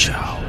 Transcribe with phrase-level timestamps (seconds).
[0.00, 0.40] Tchau.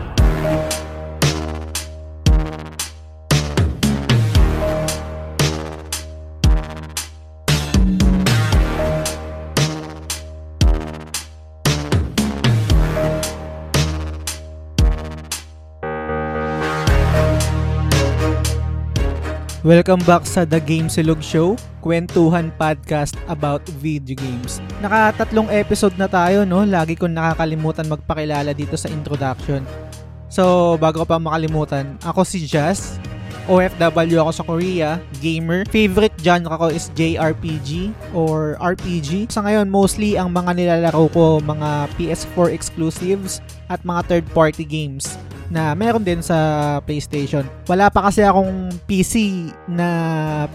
[19.61, 21.53] Welcome back sa The Game Silog Show,
[21.85, 24.57] kwentuhan podcast about video games.
[24.81, 26.65] Nakatatlong episode na tayo, no?
[26.65, 29.61] Lagi kong nakakalimutan magpakilala dito sa introduction.
[30.33, 32.97] So, bago pa makalimutan, ako si Jazz.
[33.45, 34.89] OFW ako sa Korea,
[35.21, 35.69] gamer.
[35.69, 39.29] Favorite genre ko is JRPG or RPG.
[39.29, 45.75] Sa ngayon, mostly ang mga nilalaro ko, mga PS4 exclusives at mga third-party games na
[45.75, 47.43] meron din sa PlayStation.
[47.67, 49.87] Wala pa kasi akong PC na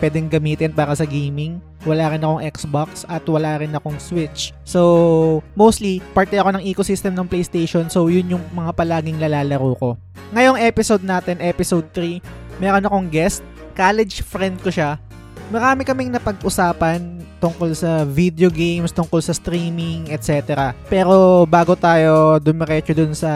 [0.01, 1.61] pwedeng gamitin para sa gaming.
[1.85, 4.57] Wala rin akong Xbox at wala rin akong Switch.
[4.65, 7.87] So, mostly, parte ako ng ecosystem ng PlayStation.
[7.93, 9.91] So, yun yung mga palaging lalalaro ko.
[10.33, 13.45] Ngayong episode natin, episode 3, meron akong guest.
[13.77, 14.97] College friend ko siya.
[15.53, 20.75] Marami kaming napag-usapan tungkol sa video games, tungkol sa streaming, etc.
[20.91, 23.31] Pero bago tayo dumiretso dun sa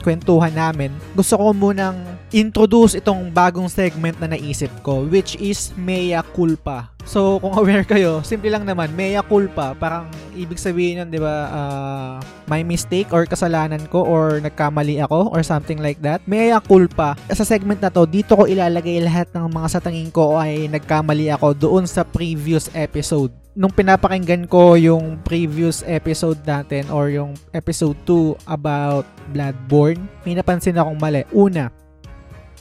[0.00, 2.00] kwentuhan namin, gusto ko munang
[2.32, 6.93] introduce itong bagong segment na naisip ko, which is Mea Culpa.
[7.04, 11.48] So, kung aware kayo, simple lang naman, Mea Culpa, parang ibig sabihin nun, di ba,
[11.52, 12.14] uh,
[12.48, 16.24] my mistake or kasalanan ko or nagkamali ako or something like that.
[16.24, 17.14] Mea Culpa.
[17.32, 21.30] Sa segment na to, dito ko ilalagay lahat ng mga sa tingin ko ay nagkamali
[21.32, 27.94] ako doon sa previous episode nung pinapakinggan ko yung previous episode natin or yung episode
[28.02, 31.22] 2 about Bloodborne, may napansin akong mali.
[31.30, 31.70] Una,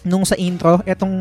[0.04, 1.16] nung sa intro, etong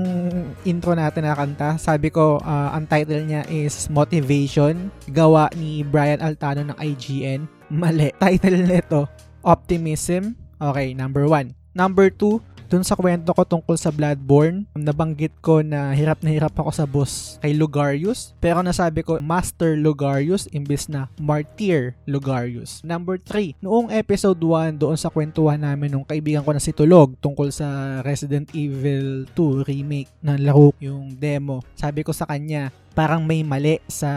[0.67, 6.19] intro natin na kanta, sabi ko, uh, ang title niya is Motivation, gawa ni Brian
[6.19, 7.47] Altano ng IGN.
[7.73, 8.13] Mali.
[8.23, 9.09] Title nito,
[9.41, 10.37] Optimism.
[10.61, 11.57] Okay, number one.
[11.73, 16.57] Number two, dun sa kwento ko tungkol sa Bloodborne, nabanggit ko na hirap na hirap
[16.57, 18.33] ako sa boss kay Lugarius.
[18.41, 22.81] Pero nasabi ko Master Lugarius imbes na Martyr Lugarius.
[22.81, 27.13] Number 3, noong episode 1 doon sa kwentuhan namin nung kaibigan ko na si Tulog
[27.21, 31.61] tungkol sa Resident Evil 2 remake ng laro yung demo.
[31.77, 34.13] Sabi ko sa kanya, parang may mali sa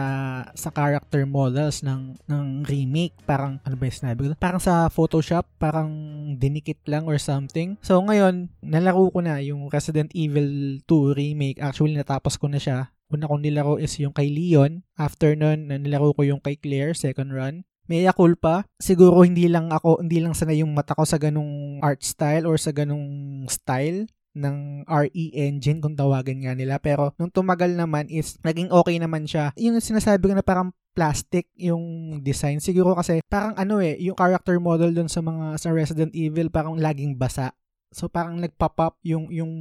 [0.52, 3.16] sa character models ng ng remake.
[3.24, 4.36] Parang ano ba yung sinabi ko?
[4.36, 5.90] Parang sa Photoshop parang
[6.36, 7.80] dinikit lang or something.
[7.80, 11.58] So ngayon nalaro ko na yung Resident Evil 2 remake.
[11.58, 12.92] Actually natapos ko na siya.
[13.06, 14.84] Una kong nilaro is yung kay Leon.
[14.98, 17.64] After nun nilaro ko yung kay Claire second run.
[17.86, 22.02] Mea culpa, siguro hindi lang ako, hindi lang sanay yung mata ko sa ganung art
[22.02, 26.76] style or sa ganung style ng RE engine kung tawagan nga nila.
[26.76, 29.56] Pero nung tumagal naman is naging okay naman siya.
[29.56, 32.60] Yung sinasabi ko na parang plastic yung design.
[32.60, 36.76] Siguro kasi parang ano eh, yung character model dun sa mga sa Resident Evil parang
[36.76, 37.56] laging basa.
[37.92, 39.52] So parang nagpop up yung yung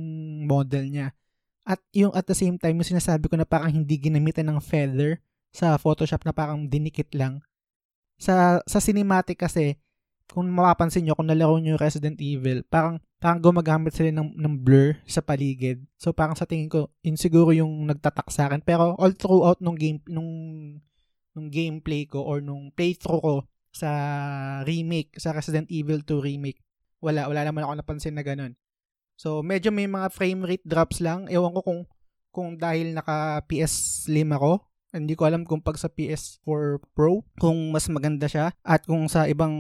[0.43, 1.15] model niya.
[1.65, 5.23] At yung at the same time yung sinasabi ko na parang hindi ginamitan ng feather
[5.55, 7.39] sa Photoshop na parang dinikit lang.
[8.19, 9.79] Sa sa cinematic kasi
[10.29, 14.97] kung mapapansin nyo, kung nalaro nyo Resident Evil, parang, parang gumagamit sila ng, ng blur
[15.05, 15.85] sa paligid.
[16.01, 18.65] So, parang sa tingin ko, yun siguro yung nagtatak sa akin.
[18.65, 20.29] Pero, all throughout nung game, nung,
[21.37, 23.35] nung gameplay ko or nung playthrough ko
[23.69, 23.89] sa
[24.65, 26.59] remake, sa Resident Evil 2 remake,
[27.03, 28.57] wala, wala naman ako napansin na ganun.
[29.15, 31.29] So, medyo may mga frame rate drops lang.
[31.31, 31.81] Ewan ko kung,
[32.33, 37.75] kung dahil naka PS Slim ako hindi ko alam kung pag sa PS4 Pro, kung
[37.75, 39.53] mas maganda siya at kung sa ibang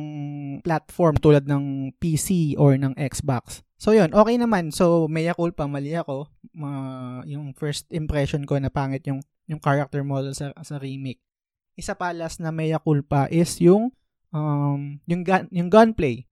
[0.63, 3.61] platform tulad ng PC or ng Xbox.
[3.75, 4.71] So yun, okay naman.
[4.71, 6.31] So maya culpa, mali ako.
[6.55, 11.19] Uh, yung first impression ko na pangit yung yung character model sa sa remake.
[11.75, 13.91] Isa pa last na maya culpa is yung
[14.31, 16.23] um yung gun, yung gunplay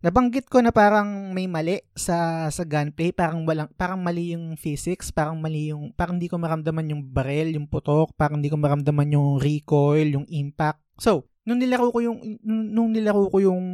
[0.00, 5.12] nabanggit ko na parang may mali sa sa gunplay, parang walang parang mali yung physics,
[5.12, 9.12] parang mali yung parang hindi ko maramdaman yung barrel, yung putok, parang hindi ko maramdaman
[9.14, 10.80] yung recoil, yung impact.
[11.00, 13.64] So, nung nilaro ko yung nung nilaro ko yung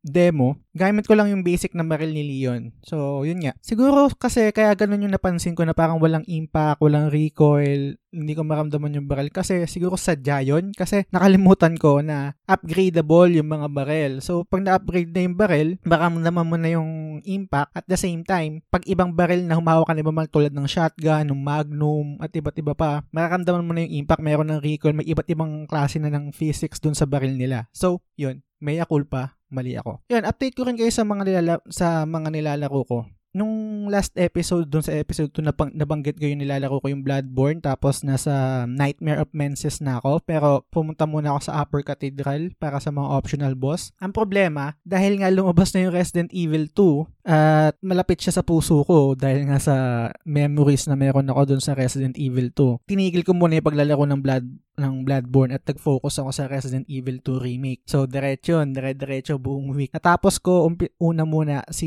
[0.00, 2.72] demo, gamit ko lang yung basic na barrel ni Leon.
[2.80, 3.52] So, yun nga.
[3.60, 8.42] Siguro kasi kaya ganun yung napansin ko na parang walang impact, walang recoil, hindi ko
[8.42, 14.12] maramdaman yung barrel kasi siguro sadya yun kasi nakalimutan ko na upgradable yung mga barrel.
[14.18, 18.66] So, pag na-upgrade na yung barrel, maramdaman mo na yung impact at the same time,
[18.72, 22.56] pag ibang barrel na humawak ka na iba tulad ng shotgun, ng magnum, at iba't
[22.58, 26.10] iba pa, mararamdaman mo na yung impact, meron ng recoil, may iba't ibang klase na
[26.10, 27.68] ng physics dun sa barrel nila.
[27.74, 30.04] So, yun, may culpa, mali ako.
[30.12, 32.98] Yan, update ko rin kayo sa mga nilala sa mga nilalaro ko.
[33.30, 37.62] nung last episode, dun sa episode 2, napang, nabanggit ko yung nilalaro ko yung Bloodborne,
[37.62, 42.82] tapos nasa Nightmare of Menses na ako, pero pumunta muna ako sa Upper Cathedral para
[42.82, 43.94] sa mga optional boss.
[44.02, 48.82] Ang problema, dahil nga lumabas na yung Resident Evil 2, at malapit siya sa puso
[48.82, 49.76] ko dahil nga sa
[50.24, 52.90] memories na meron ako dun sa Resident Evil 2.
[52.90, 54.46] Tinigil ko muna yung paglalaro ng Blood
[54.80, 57.84] ng Bloodborne at nag-focus ako sa Resident Evil 2 remake.
[57.84, 59.92] So, diretso yun, dire-diretso buong week.
[59.92, 61.86] Natapos ko umpi- una muna si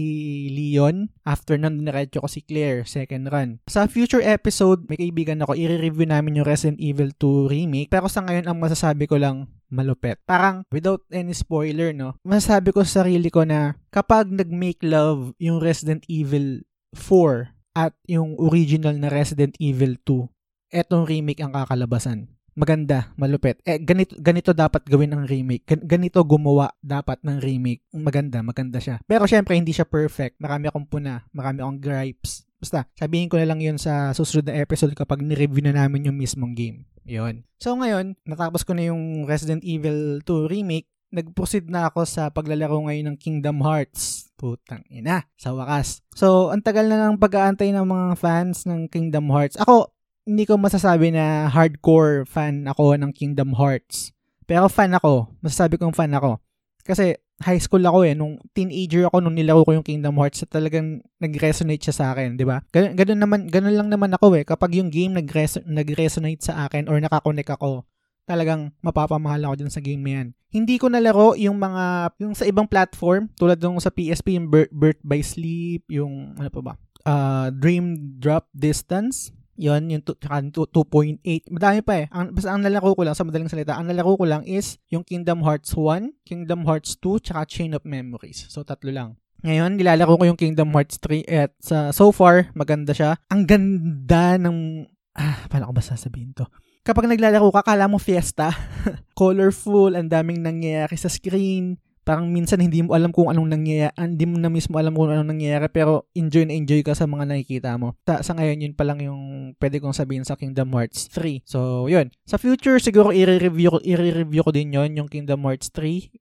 [0.54, 3.57] Leon, after nun diretso ko si Claire, second run.
[3.66, 7.90] Sa future episode, may kaibigan ako, i-review namin yung Resident Evil 2 remake.
[7.90, 10.22] Pero sa ngayon, ang masasabi ko lang, malupet.
[10.30, 12.13] Parang without any spoiler, no?
[12.22, 16.62] Masasabi ko sa sarili ko na kapag nag-make love yung Resident Evil
[16.94, 20.30] 4 at yung original na Resident Evil 2,
[20.69, 23.59] etong remake ang kakalabasan maganda, malupit.
[23.65, 25.65] Eh, ganito, ganito dapat gawin ng remake.
[25.83, 27.85] Ganito gumawa dapat ng remake.
[27.94, 29.01] Maganda, maganda siya.
[29.05, 30.38] Pero syempre, hindi siya perfect.
[30.41, 32.45] Marami akong puna, marami akong gripes.
[32.63, 36.15] Basta, sabihin ko na lang yun sa susunod na episode kapag ni-review na namin yung
[36.15, 36.88] mismong game.
[37.03, 37.44] Yun.
[37.59, 40.88] So ngayon, natapos ko na yung Resident Evil 2 remake.
[41.13, 44.33] Nag-proceed na ako sa paglalaro ngayon ng Kingdom Hearts.
[44.33, 46.01] Putang ina, sa wakas.
[46.17, 49.53] So, ang tagal na ng pag-aantay ng mga fans ng Kingdom Hearts.
[49.61, 49.93] Ako,
[50.23, 54.15] hindi ko masasabi na hardcore fan ako ng Kingdom Hearts.
[54.47, 55.31] Pero fan ako.
[55.43, 56.39] Masasabi kong fan ako.
[56.83, 58.15] Kasi high school ako eh.
[58.15, 62.47] Nung teenager ako nung nilaro ko yung Kingdom Hearts, talagang nag-resonate siya sa akin, di
[62.47, 62.63] ba?
[62.71, 64.43] Ganun, ganun, naman, ganun lang naman ako eh.
[64.47, 67.83] Kapag yung game nag-res- nag-resonate sa akin or nakakonect ako,
[68.23, 70.27] talagang mapapamahal ako dun sa game na yan.
[70.53, 75.03] Hindi ko nalaro yung mga, yung sa ibang platform, tulad nung sa PSP, yung Birth
[75.03, 76.73] by Sleep, yung, ano pa ba,
[77.03, 81.21] uh, Dream Drop Distance, yon yung 2.8.
[81.53, 82.05] Madami pa eh.
[82.09, 85.05] Ang, basta ang nalaro ko lang, sa madaling salita, ang nalaro ko lang is yung
[85.05, 88.50] Kingdom Hearts 1, Kingdom Hearts 2, tsaka Chain of Memories.
[88.50, 89.09] So, tatlo lang.
[89.44, 93.19] Ngayon, nilalaro ko yung Kingdom Hearts 3 at sa so far, maganda siya.
[93.27, 94.88] Ang ganda ng...
[95.13, 96.47] Ah, paano ko ba sasabihin to?
[96.83, 98.51] Kapag naglalaro ka, kala mo fiesta.
[99.19, 104.25] Colorful, ang daming nangyayari sa screen parang minsan hindi mo alam kung anong nangyayari, hindi
[104.27, 107.79] mo na mismo alam kung anong nangyayari, pero enjoy na enjoy ka sa mga nakikita
[107.79, 107.95] mo.
[108.03, 111.41] Sa, sa ngayon, yun pa lang yung pwede kong sabihin sa Kingdom Hearts 3.
[111.47, 112.11] So, yun.
[112.27, 116.11] Sa future, siguro i-review ko, i-review ko din yun, yung Kingdom Hearts 3.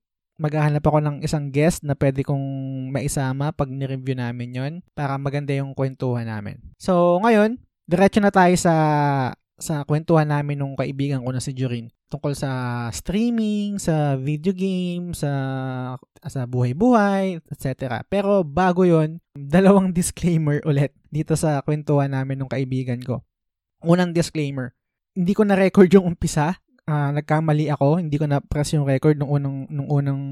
[0.40, 2.42] Maghahanap ako ng isang guest na pwede kong
[2.94, 6.58] maisama pag ni-review namin yon para maganda yung kwentuhan namin.
[6.80, 8.74] So, ngayon, diretso na tayo sa
[9.60, 12.50] sa kwentuhan namin nung kaibigan ko na si Jurin tungkol sa
[12.92, 15.32] streaming, sa video game, sa
[16.20, 18.04] sa buhay-buhay, etc.
[18.04, 19.24] Pero bago 'yon,
[19.56, 23.24] dalawang disclaimer ulit dito sa kwentuhan namin nung kaibigan ko.
[23.80, 24.76] Unang disclaimer,
[25.16, 26.60] hindi ko na record yung umpisa.
[26.82, 30.22] Uh, nagkamali ako, hindi ko na press yung record nung unang nung unang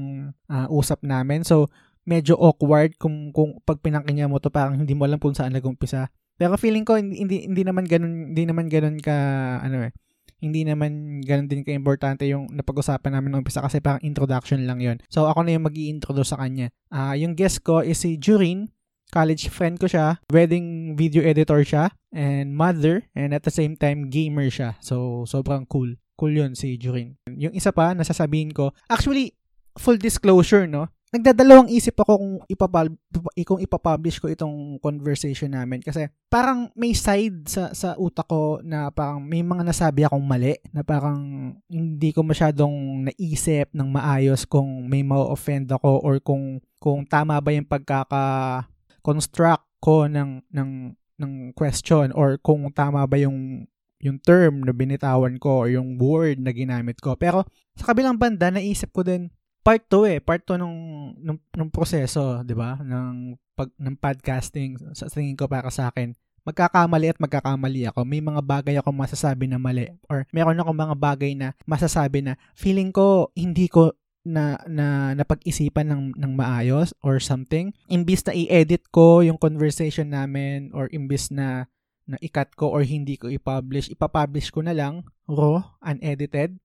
[0.51, 1.41] uh, usap namin.
[1.41, 1.71] So
[2.05, 6.13] medyo awkward kung kung pag pinakinggan mo to parang hindi mo alam kung saan nag-umpisa.
[6.41, 9.13] Pero feeling ko hindi hindi, naman ganoon hindi naman ganoon ka
[9.61, 9.93] ano eh
[10.41, 14.97] hindi naman ganun din ka-importante yung napag-usapan namin noong umpisa kasi parang introduction lang yon
[15.05, 16.73] So, ako na yung mag introduce sa kanya.
[16.89, 18.73] Uh, yung guest ko is si Jurin.
[19.13, 20.17] College friend ko siya.
[20.33, 21.93] Wedding video editor siya.
[22.09, 23.05] And mother.
[23.13, 24.81] And at the same time, gamer siya.
[24.81, 25.93] So, sobrang cool.
[26.17, 27.21] Cool yun si Jurin.
[27.29, 28.73] Yung isa pa, nasasabihin ko.
[28.89, 29.37] Actually,
[29.77, 30.89] full disclosure, no?
[31.11, 37.43] Nagdadalawang isip ako kung ipapub- kung ipapublish ko itong conversation namin kasi parang may side
[37.51, 42.23] sa sa utak ko na parang may mga nasabi akong mali na parang hindi ko
[42.23, 48.63] masyadong naisip ng maayos kung may ma-offend ako or kung kung tama ba yung pagkaka
[49.03, 53.67] construct ko ng ng ng question or kung tama ba yung
[54.01, 57.13] yung term na binitawan ko or yung word na ginamit ko.
[57.13, 57.45] Pero
[57.77, 59.29] sa kabilang banda, naisip ko din,
[59.61, 60.77] part 2 eh, part 2 nung,
[61.21, 62.77] nung, nung proseso, 'di ba?
[62.81, 66.17] Ng pag ng podcasting sa tingin ko para sa akin.
[66.41, 68.01] Magkakamali at magkakamali ako.
[68.01, 72.33] May mga bagay ako masasabi na mali or meron ako mga bagay na masasabi na
[72.57, 73.93] feeling ko hindi ko
[74.25, 77.69] na na napag-isipan ng ng maayos or something.
[77.89, 81.69] Imbis na i-edit ko yung conversation namin or imbis na
[82.09, 86.57] na ikat ko or hindi ko i-publish, ipapublish ko na lang raw, unedited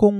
[0.00, 0.16] kung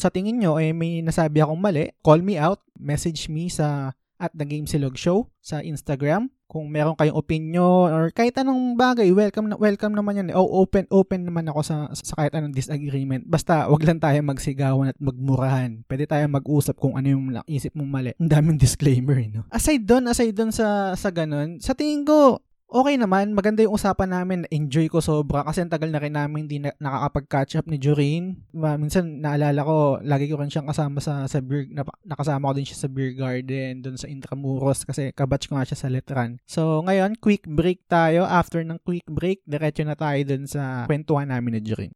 [0.00, 4.32] sa tingin nyo eh, may nasabi akong mali, call me out, message me sa at
[4.32, 6.32] the Game Silog Show sa Instagram.
[6.48, 10.36] Kung meron kayong opinion or kahit anong bagay, welcome na welcome naman yan.
[10.36, 13.24] Oh, open open naman ako sa sa kahit anong disagreement.
[13.24, 15.84] Basta wag lang tayo magsigawan at magmurahan.
[15.88, 18.12] Pwede tayo mag-usap kung ano yung isip mong mali.
[18.20, 19.48] Ang daming disclaimer, eh, no?
[19.48, 22.40] Aside doon, aside doon sa sa ganun, sa tingin ko
[22.72, 23.36] okay naman.
[23.36, 24.48] Maganda yung usapan namin.
[24.48, 28.40] Enjoy ko sobra kasi ang tagal na rin namin hindi na, nakakapag-catch up ni Joreen.
[28.56, 32.66] Minsan, naalala ko, lagi ko rin siyang kasama sa, sa beer, na, nakasama ko din
[32.66, 36.40] siya sa beer garden, doon sa Intramuros kasi kabatch ko nga siya sa Letran.
[36.48, 38.24] So, ngayon, quick break tayo.
[38.24, 41.92] After ng quick break, diretso na tayo doon sa kwentuhan namin ni Joreen.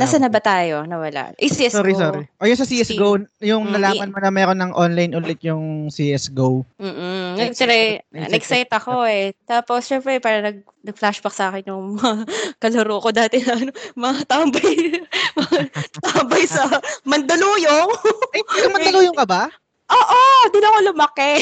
[0.00, 0.88] Nasaan na ba tayo?
[0.88, 1.36] Nawala.
[1.36, 1.84] Eh, CSGO.
[1.84, 2.24] Sorry, sorry.
[2.40, 6.64] O yung sa CSGO, yung Mm, nalaman mo na meron ng online ulit yung CSGO.
[6.80, 7.36] Mm-mm.
[7.36, 9.36] Actually, next na-excite ako eh.
[9.44, 12.24] Tapos, syempre, parang nag, nag-flashback sa akin yung mga
[12.64, 14.74] kalaro ko dati na ano, mga tambay,
[15.44, 15.58] mga
[16.00, 16.64] tambay sa
[17.04, 17.90] Mandaluyong.
[18.34, 19.52] Ay, yung Mandaluyong ka ba?
[19.90, 20.22] Oo,
[20.54, 21.32] din ako lumaki.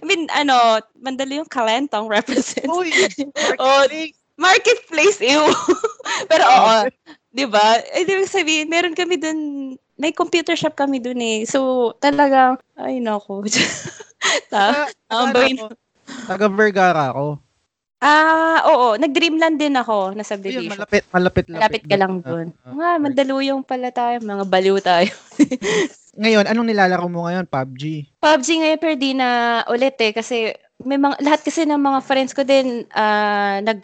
[0.00, 2.70] I mean, ano, Mandaluyong Kalentong represents.
[2.72, 2.88] Uy,
[3.60, 3.84] Oh,
[4.38, 5.42] Marketplace, ew.
[6.30, 6.86] Pero oo,
[7.32, 7.80] di ba?
[7.94, 9.38] Eh, di sabihin, meron kami dun,
[9.98, 11.44] may computer shop kami dun eh.
[11.44, 13.44] So, talagang, ay nako.
[14.52, 15.72] Ta- tambay ano,
[16.26, 17.38] Taga Vergara ako.
[17.98, 18.94] Ah, oo.
[18.94, 20.70] Nag-dreamland din ako na Ayun, subdivision.
[20.70, 22.54] malapit, malapit, Malapit ka lang doon.
[22.62, 24.22] Nga, mandaluyong pala tayo.
[24.22, 25.10] Mga baliw tayo.
[26.18, 27.46] Ngayon, anong nilalaro mo ngayon?
[27.46, 27.82] PUBG?
[28.18, 30.10] PUBG ngayon, pero di na ulit eh.
[30.10, 30.50] Kasi
[30.82, 33.78] may mga, lahat kasi ng mga friends ko din, ah, nag,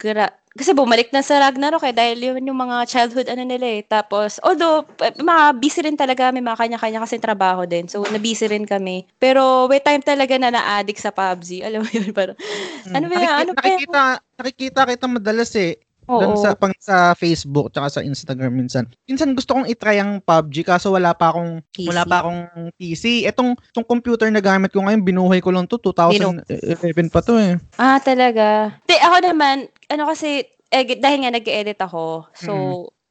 [0.55, 3.81] kasi bumalik na sa Ragnarok eh, dahil yun yung mga childhood ano nila eh.
[3.83, 7.91] Tapos, although, p- mga busy rin talaga, may mga kanya-kanya kasi trabaho din.
[7.91, 9.03] So, na-busy rin kami.
[9.19, 11.59] Pero, may time talaga na na-addict sa PUBG.
[11.59, 12.39] Alam mo yun, parang,
[12.87, 12.95] Hmm.
[12.95, 13.25] Ano ba yan?
[13.25, 14.01] Nakiki- Ano nakikita,
[14.39, 15.75] nakikita kita madalas eh.
[16.05, 16.41] Doon oo.
[16.41, 18.85] sa, pang, sa Facebook tsaka sa Instagram minsan.
[19.09, 21.89] Minsan gusto kong itry ang PUBG kaso wala pa akong PC.
[21.89, 22.41] wala pa akong
[22.77, 23.25] PC.
[23.25, 27.57] Etong tong computer na gamit ko ngayon, binuhay ko lang to 2011 pa to eh.
[27.81, 28.77] Ah, talaga.
[28.85, 32.53] Di, ako naman, ano kasi, eh, dahil nga nag-edit ako, so,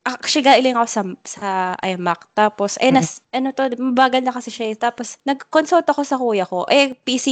[0.04, 1.48] actually, galing ako sa, sa
[1.80, 2.28] iMac.
[2.32, 4.70] Tapos, eh, nas, ano to, mabagal na kasi siya.
[4.70, 4.76] eh.
[4.76, 6.68] Tapos, nag-consult ako sa kuya ko.
[6.68, 7.26] Eh, PC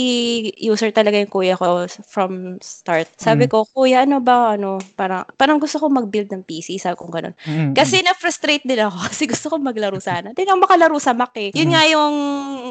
[0.59, 3.13] user talaga yung kuya ko from start.
[3.17, 3.51] Sabi Mm.
[3.51, 6.77] ko, kuya, ano ba, ano, parang, parang gusto ko mag-build ng PC.
[6.77, 7.37] Sabi ko ganun.
[7.45, 10.33] Mm, Kasi na-frustrate din ako kasi gusto ko maglaro sana.
[10.33, 11.53] Hindi ako makalaro sa Mac eh.
[11.53, 11.73] Yun Mm.
[11.73, 12.15] nga yung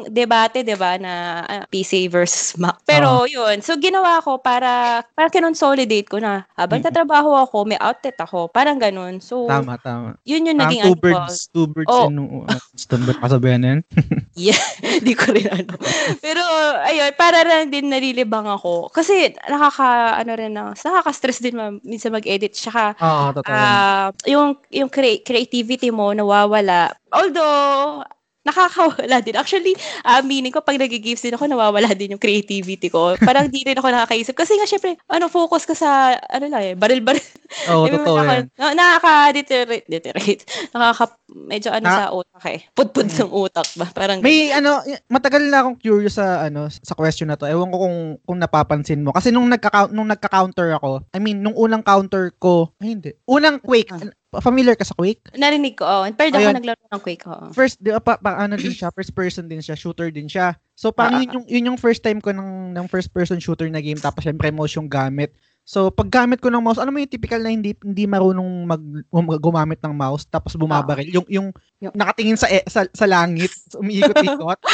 [0.08, 1.12] debate, 'di ba, na
[1.44, 2.80] ah, PC versus Mac.
[2.82, 6.86] Pero yun, so ginawa ko para para kinonsolidate ko na habang Mm.
[6.88, 9.20] tatrabaho ako, may outlet ako, parang ganun.
[9.20, 9.91] So tama, tama.
[10.22, 11.02] Yun yung naging two ano ko.
[11.02, 12.06] birds, two birds Oh.
[12.06, 13.78] in uh, stone ba kasabihan yan?
[14.98, 15.74] Hindi ko rin ano.
[16.18, 16.42] Pero
[16.82, 18.88] ayun, para lang din nalilibang ako.
[18.88, 22.52] Kasi nakaka ano rin na, nakaka-stress din ma- minsan mag-edit.
[22.52, 23.50] Tsaka Oo, totoo.
[23.50, 26.92] ah yung yung crea- creativity mo nawawala.
[27.10, 28.02] Although
[28.42, 29.34] nakakawala din.
[29.34, 33.14] Actually, aminin ko, pag nag-games din ako, nawawala din yung creativity ko.
[33.18, 34.34] Parang di rin ako nakakaisip.
[34.34, 37.22] Kasi nga, syempre, ano, focus ka sa, ano lang eh, baril-baril.
[37.68, 38.44] Oo, ba, totoo yan.
[38.54, 40.42] na- Nakaka-deteriorate, deteriorate.
[40.70, 42.60] Nakaka, medyo ano Na- sa utak eh.
[42.72, 43.86] Pudpud ng utak ba?
[43.88, 47.44] Parang, May ano, matagal na akong curious sa ano sa question na to.
[47.44, 51.56] Ewan ko kung kung napapansin mo kasi nung nagka nung nagka-counter ako, I mean nung
[51.56, 53.10] unang counter ko, ay hindi.
[53.24, 53.92] Unang Quake,
[54.38, 55.34] familiar ka sa Quake?
[55.34, 56.08] narinig ko, oh.
[56.08, 57.44] Pero ako naglaro ng Quake, oo.
[57.50, 60.54] First, di ba, pa, pa- ano din siya, first person din siya, shooter din siya.
[60.72, 63.68] So parang Ah, yun yung yun yung first time ko ng ng first person shooter
[63.68, 65.34] na game tapos syempre mouse yung gamit.
[65.62, 68.82] So pag gamit ko ng mouse, ano mo yung typical na hindi hindi marunong mag
[69.08, 71.48] um- gumamit ng mouse tapos bumabaril yung yung
[71.78, 74.58] Yung- nakatingin sa e- sa, sa langit, umiikot-ikot.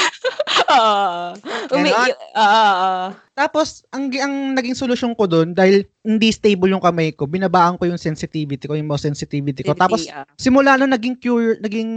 [0.69, 1.33] Oo.
[1.73, 2.09] Umi- Ganon?
[2.09, 3.05] y- Oo, oo.
[3.39, 7.87] Tapos, ang, ang naging solusyon ko doon, dahil hindi stable yung kamay ko, binabaan ko
[7.87, 9.79] yung sensitivity ko, yung mouse sensitivity ko.
[9.79, 11.91] Tapos, simula nung naging curious, naging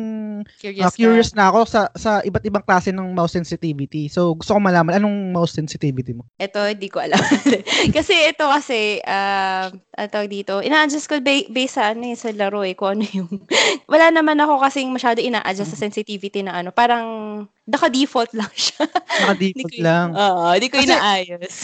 [0.62, 1.00] curious, ka.
[1.02, 4.06] curious na ako sa, sa iba't ibang klase ng mouse sensitivity.
[4.06, 6.30] So, gusto ko malaman, anong mouse sensitivity mo?
[6.38, 7.18] Ito, hindi ko alam.
[7.98, 9.74] kasi ito kasi, uh,
[10.14, 13.32] tawag dito, ina-adjust ko ba- based sa ano eh, sa laro eh, kung ano yung,
[13.92, 17.08] wala naman ako kasing masyado ina-adjust sa sensitivity na ano, parang,
[17.72, 18.84] naka-default lang siya.
[18.92, 20.08] Naka-default lang.
[20.12, 20.92] Oo, hindi ko Kasi-
[21.32, 21.58] inaayos.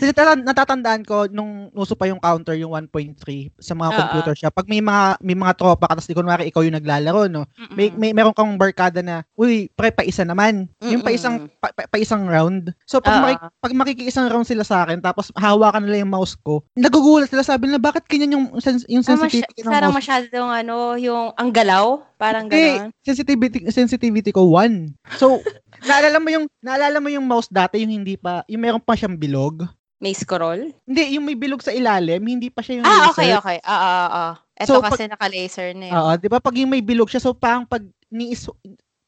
[0.00, 3.16] Kasi tala, natatandaan ko, nung uso pa yung counter, yung 1.3,
[3.56, 6.48] sa mga Ah, computer shop, pag may mga, may mga tropa ka, tapos di kunwari
[6.48, 7.44] ikaw yung naglalaro, no?
[7.72, 7.96] may, Mm-mm.
[7.96, 10.68] may meron kang barkada na, uy, pre, pa isa naman.
[10.80, 11.60] Yung pa isang, Mm-mm.
[11.60, 12.72] pa, pa- pa isang round.
[12.84, 13.22] So, pag, Ah.
[13.22, 17.40] maki, pag makikiisang round sila sa akin, tapos hawakan nila yung mouse ko, nagugulat sila,
[17.40, 20.00] sabi nila, bakit ganyan yung, sens- yung Ah, sensitivity ng parang mouse?
[20.00, 22.90] masyadong ano, yung ang galaw, parang Hindi, gano'n.
[23.00, 24.92] sensitivity, sensitivity ko, one.
[25.16, 25.40] So,
[25.82, 29.16] naalala mo yung, naalala mo yung mouse dati, yung hindi pa, yung meron pa siyang
[29.16, 29.64] bilog?
[30.00, 30.72] May scroll?
[30.88, 33.12] Hindi, yung may bilog sa ilalim, hindi pa siya yung Ah, laser.
[33.12, 33.56] okay, okay.
[33.60, 34.32] Ah, ah, ah.
[34.56, 35.92] Ito So, kasi naka-laser na eh.
[35.92, 38.32] Oo, di ba pag yung may bilog siya, so parang pag ni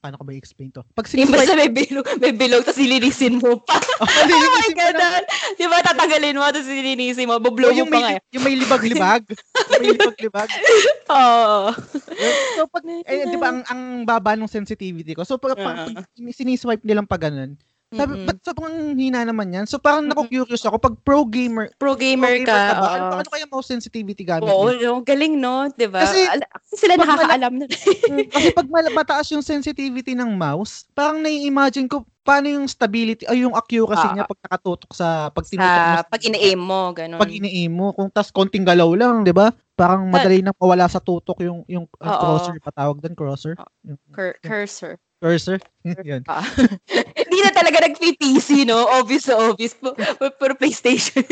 [0.03, 0.83] paano ko ba i-explain to?
[0.99, 3.79] Pag Yung siniswipe, basta may bilog, may bilog, tapos ilinisin mo pa.
[4.03, 4.95] oh, Oh my God!
[4.99, 5.23] na.
[5.55, 8.11] Di ba tatanggalin mo, tapos ilinisin mo, bublow O, yung mo pa nga.
[8.19, 9.23] may, yung may libag-libag.
[9.31, 10.49] yung may libag-libag.
[11.15, 11.71] Oo.
[11.95, 12.27] So,
[12.59, 15.23] so pag, eh, di ba, ang, ang baba ng sensitivity ko.
[15.23, 17.55] So, pag, pag, pag siniswipe nilang pa ganun,
[17.93, 18.27] sabi, Mm-mm.
[18.27, 19.65] ba't sobrang hina naman yan?
[19.69, 22.57] So, parang naku-curious ako, pag pro gamer, Pro gamer pro ka.
[22.73, 22.89] ba?
[22.91, 23.19] Ano, oo.
[23.21, 26.03] ano kaya mouse sensitivity gamit Oo, no, galing no, 'di ba?
[26.03, 27.65] Kasi, Kasi sila nakakaalam na.
[28.09, 33.43] Mm, Kasi pag mataas yung sensitivity ng mouse, parang nai-imagine ko paano yung stability, ay
[33.43, 37.19] yung accuracy Ah, niya pag nakatutok sa, pag tinutok mo pag ina-aim mo, ganun.
[37.19, 39.51] pag ini-aim mo, kung tas konting galaw lang, 'di ba?
[39.75, 43.55] Parang madali nang mawala sa tutok yung yung uh, crosser patawag doon, crosser.
[43.83, 45.03] Yung Cur- cursor.
[45.23, 45.63] Cursor.
[46.03, 46.27] Yun.
[46.27, 46.43] Ah.
[47.23, 48.91] Hindi na talaga nag-PC, no?
[48.99, 49.79] Obvious na obvious.
[49.79, 51.23] Puro PlayStation.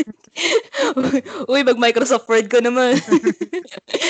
[1.51, 2.95] Uy, mag-Microsoft Word ko naman.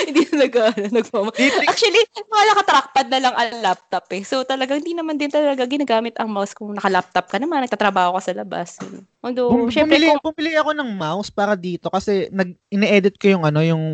[0.06, 1.30] hindi na nag, ano, nagmama.
[1.66, 4.22] Actually, mga nakatrackpad na lang ang laptop eh.
[4.22, 8.30] So talaga, hindi naman din talaga ginagamit ang mouse kung naka-laptop ka naman, nagtatrabaho ka
[8.30, 8.78] sa labas.
[9.20, 13.36] Although, Bum- syempre, bumili, kung, bumili ako ng mouse para dito kasi nag ine-edit ko
[13.36, 13.84] yung ano yung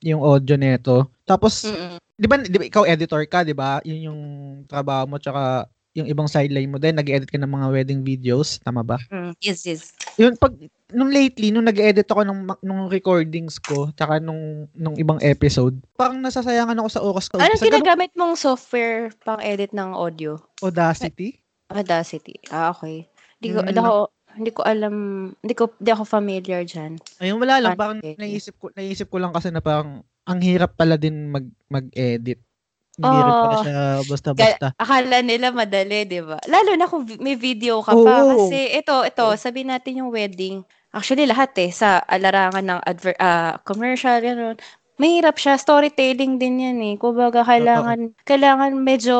[0.00, 1.10] yung audio nito.
[1.28, 2.00] Tapos Mm-mm.
[2.18, 3.78] 'Di ba, 'di ba ikaw editor ka, 'di ba?
[3.86, 4.20] Yun yung
[4.66, 8.86] trabaho mo tsaka yung ibang sideline mo din, nag-edit ka ng mga wedding videos, tama
[8.86, 8.98] ba?
[9.10, 9.94] Mm, yes, yes.
[10.18, 10.54] Yun pag
[10.90, 16.18] nung lately nung nag-edit ako ng nung recordings ko tsaka nung nung ibang episode, parang
[16.18, 17.38] nasasayangan ako sa oras ko.
[17.38, 20.38] Ganung ginagamit mong software pang edit ng audio?
[20.62, 21.38] Audacity?
[21.70, 22.34] Audacity.
[22.50, 23.06] Ah, okay.
[23.38, 23.68] Hindi ko, Mm.
[23.70, 23.94] hindi ko,
[24.38, 24.94] hindi ko alam,
[25.42, 26.96] hindi ko, hindi ako familiar dyan.
[27.18, 27.74] Ayun, wala lang.
[27.74, 32.38] Parang naisip ko, naisip ko lang kasi na parang ang hirap pala din mag, mag-edit.
[32.98, 34.66] Hindi rin pala siya basta-basta.
[34.74, 36.38] Akala nila madali, di ba?
[36.50, 38.26] Lalo na kung may video ka pa.
[38.26, 38.46] Oo.
[38.46, 40.66] Kasi ito, ito, sabi natin yung wedding.
[40.88, 44.56] Actually, lahat eh, sa alarangan ng adver, ah, commercial, gano'n.
[44.98, 46.94] Mahirap siya, storytelling din yan eh.
[46.98, 49.14] Kumbaga, kailangan, kailangan medyo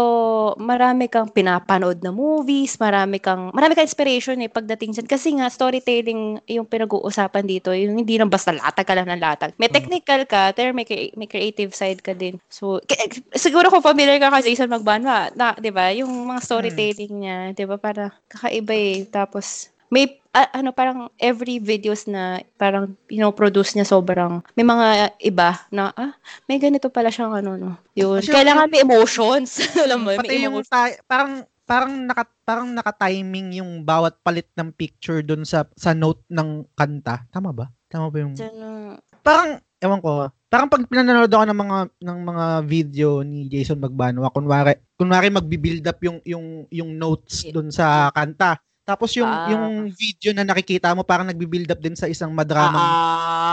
[0.58, 5.06] marami kang pinapanood na movies, marami kang, marami kang inspiration eh pagdating dyan.
[5.06, 9.54] Kasi nga, storytelling yung pinag-uusapan dito, yung hindi lang basta latag ka lang ng latag.
[9.54, 9.76] May Oo.
[9.78, 10.82] technical ka, pero may,
[11.14, 12.42] may creative side ka din.
[12.50, 15.94] So, k- siguro kung familiar ka kasi Jason Magbanwa, na, 'di ba?
[15.94, 17.78] Yung mga storytelling niya, 'di ba?
[17.78, 19.06] Para kakaiba eh.
[19.06, 24.64] Tapos may ah, ano parang every videos na parang you know produce niya sobrang may
[24.64, 26.12] mga iba na ah
[26.44, 30.60] may ganito pala siyang ano no yun Kasi kailangan may emotions alam mo may yung
[30.60, 36.24] ti- parang parang naka parang naka-timing yung bawat palit ng picture dun sa sa note
[36.32, 37.28] ng kanta.
[37.28, 37.68] Tama ba?
[37.92, 40.32] Tama ba yung Diyan, Parang ewan ko.
[40.48, 41.78] Parang pag pinanonood ako ng mga
[42.08, 47.68] ng mga video ni Jason Magbanwa, kunwari kunwari magbi-build up yung yung yung notes dun
[47.68, 48.56] sa kanta.
[48.88, 49.44] Tapos yung Ah.
[49.44, 52.96] yung video na nakikita mo parang nagbi-build up din sa isang madramang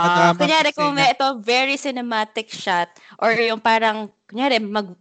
[0.00, 2.88] madramang kunyari kung may ito very cinematic shot
[3.22, 4.96] or yung parang kunyari mag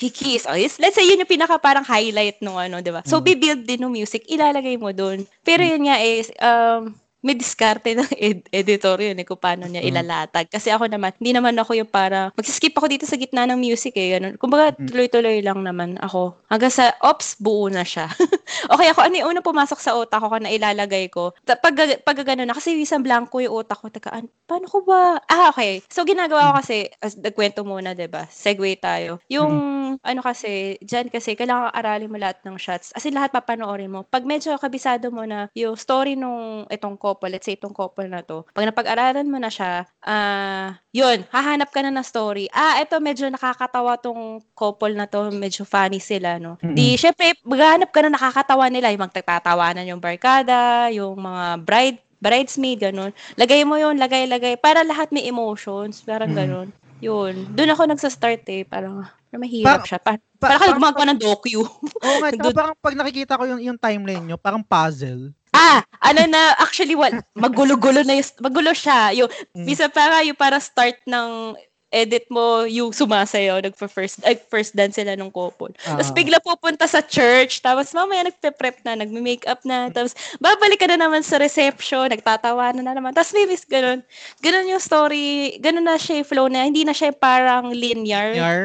[0.00, 0.48] kikis.
[0.48, 0.80] Oh, yes.
[0.80, 3.04] Let's say yun yung pinaka parang highlight nung ano, 'di ba?
[3.04, 3.24] So Mm.
[3.24, 5.28] bibuild din ng music, ilalagay mo doon.
[5.44, 9.84] Pero yun nga is um may diskarte ng ed- editor yun eh, kung paano niya
[9.84, 9.88] Mm.
[9.92, 10.46] ilalatag.
[10.48, 13.92] Kasi ako naman, hindi naman ako yung para, magsiskip ako dito sa gitna ng music
[13.96, 14.16] eh.
[14.18, 14.34] Ganun.
[14.40, 14.88] Kumbaga, Mm.
[14.88, 16.36] tuloy-tuloy lang naman ako.
[16.48, 18.08] Hanggang sa, ops, buo na siya.
[18.72, 21.32] okay, ako, ano yung unang pumasok sa utak ko na ilalagay ko?
[21.44, 23.88] Pag, pag gano'n na, kasi isang blanco yung utak ko.
[23.92, 25.20] Teka, an- paano ko ba?
[25.26, 25.84] Ah, okay.
[25.88, 29.18] So, ginagawa ko kasi, as, nagkwento muna, 'di ba Segue tayo.
[29.28, 29.52] Yung,
[30.00, 32.92] ano kasi, dyan kasi, kailangan aralin mo lahat ng shots.
[32.94, 34.00] As in, lahat papanoorin mo.
[34.06, 38.22] Pag medyo kabisado mo na yung story nung itong couple, let's say itong couple na
[38.22, 42.46] to, pag napag-aralan mo na siya, ah, yun, hahanap ka na ng story.
[42.48, 46.54] Ah, ito medyo nakakatawa tong couple na to, medyo funny sila, no?
[46.58, 46.72] Mm-mm.
[46.72, 52.78] Di, syempre, maghanap ka na nakakatawa nila, yung magtatawanan yung barkada, yung mga bride, bridesmaid,
[52.80, 53.10] ganun.
[53.34, 56.38] Lagay mo yun, lagay-lagay, para lahat may emotions, parang Mm.
[56.38, 56.68] ganun.
[57.00, 57.56] Yun.
[57.56, 58.68] Doon ako nagsa-start eh.
[58.68, 59.98] Parang, parang mahirap Parang- siya.
[59.98, 61.64] Pa- Pa- parang parang- gumagawa ng docu.
[61.64, 65.32] Oo nga, Doon- parang pag nakikita ko yung, yung timeline nyo, parang puzzle.
[65.60, 69.12] Ah, ano na, actually, wal, magulo-gulo na yung, magulo siya.
[69.14, 69.66] Yung, Mm.
[69.68, 71.52] Bisa para yung para start ng
[71.90, 75.74] edit mo yung sumasayaw, nagpa-first, ay, first dance sila nung couple.
[75.82, 76.14] Tapos Ah.
[76.14, 81.26] bigla pupunta sa church, tapos mamaya nagpe-prep na, nagme-makeup na, tapos babalik ka na naman
[81.26, 83.10] sa reception, nagtatawa na, na naman.
[83.10, 84.06] Tapos may miss ganun.
[84.38, 88.38] Ganun yung story, ganun na siya flow na, hindi na siya parang linear.
[88.38, 88.60] Yar.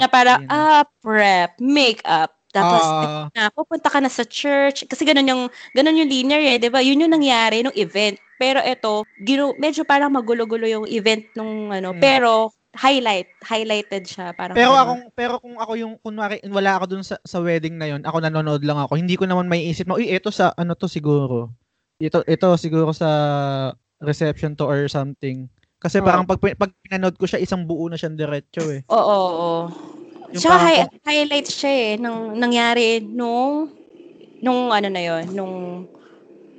[0.00, 0.48] Na para, Yun.
[0.48, 3.26] ah, prep, makeup, tapos Ah.
[3.32, 6.82] na pupunta ka na sa church kasi ganun yung ganun yung linear eh, 'di ba?
[6.82, 8.18] Yun yung nangyari nung event.
[8.36, 12.00] Pero ito, gino, medyo parang magulo-gulo yung event nung ano, Mm.
[12.00, 14.80] pero highlight, highlighted siya parang Pero ganun.
[14.80, 18.18] ako pero kung ako yung kunwari wala ako dun sa sa wedding na yon, ako
[18.22, 18.94] nanonood lang ako.
[18.96, 21.50] Hindi ko naman maiisip na, uy, ito sa ano to siguro.
[22.00, 23.10] Ito ito siguro sa
[24.00, 25.46] reception to or something.
[25.80, 26.06] Kasi Oo.
[26.08, 28.80] parang pag pag pinanood ko siya, isang buo na siyang diretso eh.
[28.88, 29.62] Oo, oo, oo.
[30.30, 33.70] Yung Tsaka parang hi- highlight siya eh nung nangyari nung
[34.40, 35.54] nung ano na yon, nung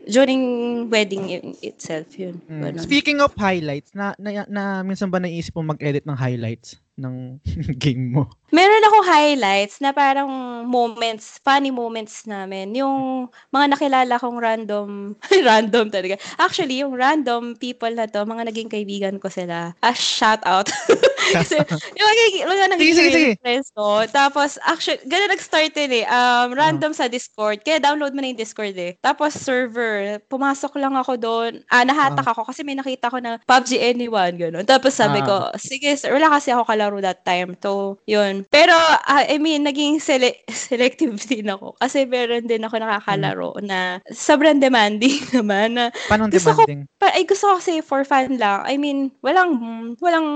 [0.05, 0.43] during
[0.89, 2.41] wedding itself yun.
[2.49, 2.61] Mm.
[2.73, 2.83] Ganun.
[2.83, 7.37] Speaking of highlights, na, na, na minsan ba naisip mo mag-edit ng highlights ng
[7.81, 8.25] game mo?
[8.51, 10.27] Meron ako highlights na parang
[10.67, 12.73] moments, funny moments namin.
[12.75, 14.87] Yung mga nakilala kong random,
[15.47, 16.17] random talaga.
[16.35, 19.71] Actually, yung random people na to, mga naging kaibigan ko sila.
[19.79, 20.67] A shout out.
[21.35, 21.55] Kasi,
[21.93, 23.31] yung mga, mga naging sige, sige.
[23.37, 24.03] friends ko.
[24.07, 26.05] Tapos, actually, ganun nag-start yun eh.
[26.05, 27.61] Um, random sa Discord.
[27.61, 28.97] Kaya download mo na yung Discord eh.
[28.99, 30.17] Tapos, server.
[30.25, 31.51] Pumasok lang ako doon.
[31.67, 34.65] Ah, nahatak ako kasi may nakita ko na PUBG Anyone, ganun.
[34.65, 35.25] Tapos sabi Ah.
[35.25, 37.53] ko, sige, sir, wala kasi ako kalaro that time.
[37.57, 38.43] So, yun.
[38.47, 41.77] Pero, ah, I mean, naging sele- selective din ako.
[41.77, 43.79] Kasi meron din ako nakakalaro na
[44.09, 45.77] sobrang demanding naman.
[45.77, 46.87] Na, Paano Gusto ko- demanding?
[46.97, 48.63] pa, ay, gusto ko kasi for fun lang.
[48.63, 49.51] I mean, walang,
[49.97, 50.27] walang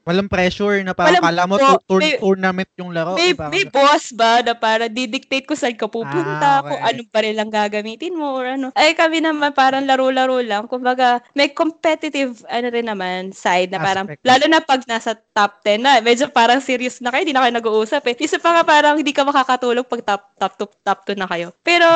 [0.00, 3.14] Walang pressure na parang Walang- kala mo tu- tour- may- tournament yung laro.
[3.14, 6.24] may, parang- may boss ba na para didictate ko saan ka pupunta,
[6.58, 6.88] Ah, kung okay.
[6.88, 8.72] anong baril lang gagamitin mo or ano.
[8.72, 10.64] Ay kami naman parang laro-laro lang.
[10.64, 14.24] Kumbaga, may competitive ano rin naman side na parang, Aspect.
[14.24, 17.54] lalo na pag nasa top 10 na, medyo parang serious na kayo, hindi na kayo
[17.54, 18.16] nag-uusap eh.
[18.18, 21.52] Isa pa nga parang hindi ka makakatulog pag top, top, top, top 2 na kayo.
[21.60, 21.86] Pero,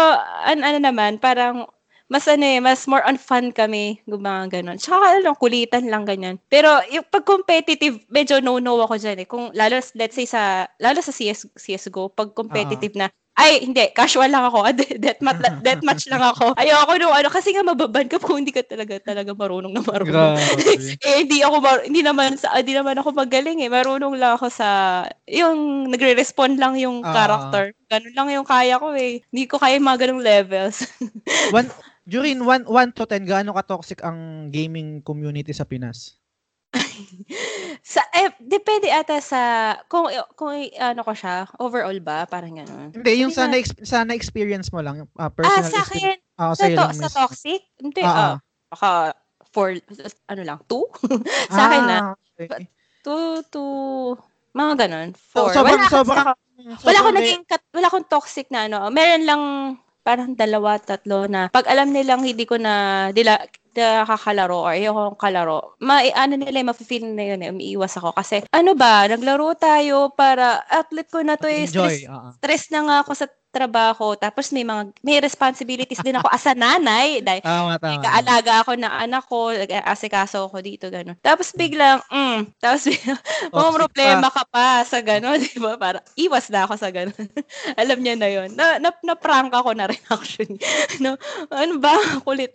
[0.44, 1.64] an, ano naman, parang
[2.12, 4.76] mas ano eh, mas more on fun kami, mga ganon.
[4.76, 6.36] Tsaka ano, kulitan lang ganyan.
[6.52, 9.28] Pero yung pag competitive, medyo no-no ako dyan eh.
[9.28, 14.30] Kung lalo, let's say sa, lalo sa CS, CSGO, pag competitive na, ay, hindi, casual
[14.30, 14.62] lang ako.
[15.02, 16.54] Deathmatch, deathmatch lang ako.
[16.54, 20.38] Ayoko nung ano, kasi nga mababan ka kung hindi ka talaga, talaga marunong na marunong.
[21.02, 23.70] Eh, hindi ako, mar- hindi naman, sa, hindi naman ako magaling eh.
[23.72, 24.68] Marunong lang ako sa,
[25.26, 27.10] yung nagre-respond lang yung Ah.
[27.10, 27.74] character.
[27.90, 29.18] Ganun lang yung kaya ko eh.
[29.34, 30.86] Hindi ko kaya yung mga ganung levels.
[31.50, 31.66] One,
[32.04, 36.20] during 1 1 to 10, gaano ka-toxic ang gaming community sa Pinas?
[37.84, 39.40] sa eh, depende ata sa
[39.86, 42.90] kung kung ano ko siya, overall ba, parang gano'n.
[42.92, 46.18] Hindi, yung Sabi sa, nga- na, sa na-experience mo lang, ah, Ah, personal sa experience.
[46.18, 48.36] akin, Ah, sa, to, sa toxic, hindi, Ah, ah,
[48.68, 48.90] baka
[49.50, 49.78] four,
[50.26, 50.82] ano lang, two?
[51.54, 52.66] sa akin na, Ah, okay.
[53.00, 54.18] two, two,
[54.50, 55.54] mga ganun, So, four.
[55.54, 59.24] sobrang, wala, sobrang, ako- wala ko sobrang- naging, kat- wala akong toxic na ano, meron
[59.24, 59.42] lang,
[60.04, 63.40] parang dalawa, tatlo na, pag alam nilang hindi ko na, dila,
[63.74, 68.14] nakakalaro or ayoko kalaro, ma ano nila, ma-feel na yun eh, umiiwas ako.
[68.14, 72.12] Kasi, ano ba, naglaro tayo para, outlet ko na to eh, stress, enjoy.
[72.12, 72.30] ah.
[72.38, 76.54] stress na nga ako sa trabaho, tapos may mga, may responsibilities din ako as a
[76.58, 78.02] nanay, dahil Tama, tama.
[78.02, 79.54] Kaalaga ako ng anak ko,
[79.86, 81.14] asikaso ako dito, gano'n.
[81.22, 82.90] Tapos biglang, mm, tapos
[83.54, 85.78] mga problema ka pa sa gano'n, di ba?
[85.78, 87.28] Para, iwas na ako sa gano'n.
[87.78, 90.58] Alam niya na yon Na, na, na-prank ako na rin actually.
[90.98, 91.14] no,
[91.54, 91.94] ano ba,
[92.26, 92.50] kulit.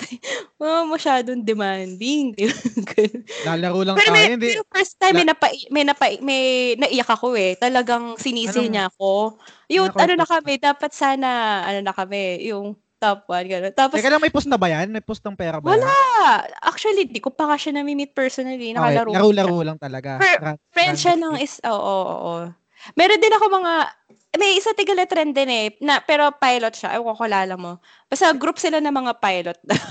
[0.59, 2.35] Oh, masyadong demanding.
[2.35, 3.23] Ganun.
[3.47, 4.17] Lalaro lang pero tayo.
[4.17, 6.41] may, Hindi, pero first time, may, napa, may, napa, may
[6.75, 7.55] naiyak ako eh.
[7.55, 9.39] Talagang sinisi Anong- niya ako.
[9.69, 13.73] Yung, Ano na kami, dapat sana, ano na kami, yung top one, gano'n.
[13.73, 14.91] Tapos, Teka lang, may post na ba yan?
[14.91, 15.87] May post ng pera ba Wala.
[15.87, 16.51] yan?
[16.59, 18.73] Actually, di ko pa nga siya nami-meet personally.
[18.73, 19.09] Okay, Nakalaro.
[19.09, 20.19] ko laro-laro lang talaga.
[20.19, 21.63] Per- Friend siya ng is...
[21.63, 22.43] Oo, oo, oo.
[22.95, 23.73] Meron din ako mga...
[24.37, 25.73] May isa tigala trend din eh.
[25.81, 27.01] Na, pero pilot siya.
[27.01, 27.81] Ewan ko kalala mo.
[28.05, 29.57] Basta group sila ng mga pilot.
[29.73, 29.89] Ah,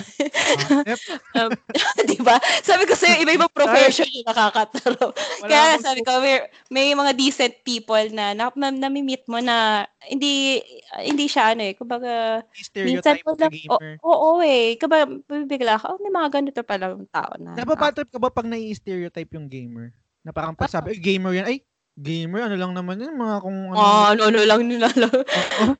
[0.94, 1.01] yep,
[1.35, 1.51] um,
[2.11, 2.38] di ba?
[2.62, 5.11] Sabi ko sa'yo, iba-ibang profession yung nakakataro.
[5.11, 6.38] wala Kaya akong sabi ko, may,
[6.70, 10.62] may mga decent people na, na, na nami-meet mo na hindi
[11.03, 11.74] hindi siya ano eh.
[11.74, 12.42] Kumbaga,
[12.79, 13.94] minsan stereotype mo lang, gamer.
[14.07, 14.79] oo, oo eh.
[14.79, 17.59] Kaba, bibigla ka, oh, may mga ganito pala yung tao na.
[17.59, 19.90] Napapatrip ka ba pag nai-stereotype yung gamer?
[20.22, 21.46] Na parang pag sabi, "Ay, gamer yan.
[21.46, 21.59] Ay,
[21.98, 23.78] gamer, ano lang naman yun, mga kung ano.
[23.78, 24.87] Ah, ano, ano lang nila.
[24.94, 25.74] Oo.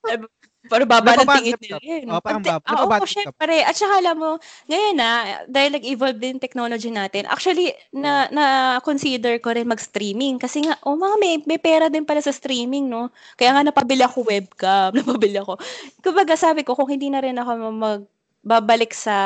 [0.69, 2.05] Para baba ng trip nila yun.
[2.13, 3.07] Oo, parang Pag- bab- ah, Oo, ka.
[3.09, 3.65] syempre.
[3.65, 4.31] At saka alam mo,
[4.69, 5.09] ngayon na,
[5.49, 8.45] dahil nag-evolve din technology natin, actually, na, na
[8.85, 10.37] consider ko rin mag-streaming.
[10.37, 13.09] Kasi nga, oh mga may, may pera din pala sa streaming, no?
[13.39, 15.57] Kaya nga napabili ako webcam, napabili ako.
[16.05, 18.03] Kumbaga sabi ko, kung hindi na rin ako mag
[18.39, 19.19] babalik sa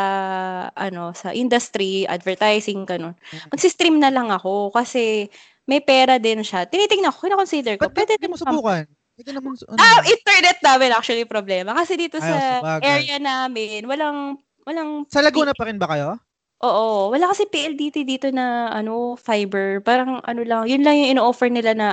[0.72, 3.52] ano sa industry advertising ganun Mm.
[3.52, 5.28] magsi-stream na lang ako kasi
[5.68, 8.84] may pera din siya tinitingnan ko kina-consider ko ba't pwede hindi mo din subukan?
[9.12, 11.76] Hindi naman, ano, Ah, internet namin actually problema.
[11.76, 12.88] Kasi dito Ay, sa sabagay.
[13.04, 16.16] area namin, walang, walang, sa Laguna pa rin ba kayo?
[16.64, 19.82] oo, wala kasi PLDT dito na, ano, fiber.
[19.84, 21.88] Parang, ano lang, yun lang yung ino-offer nila na.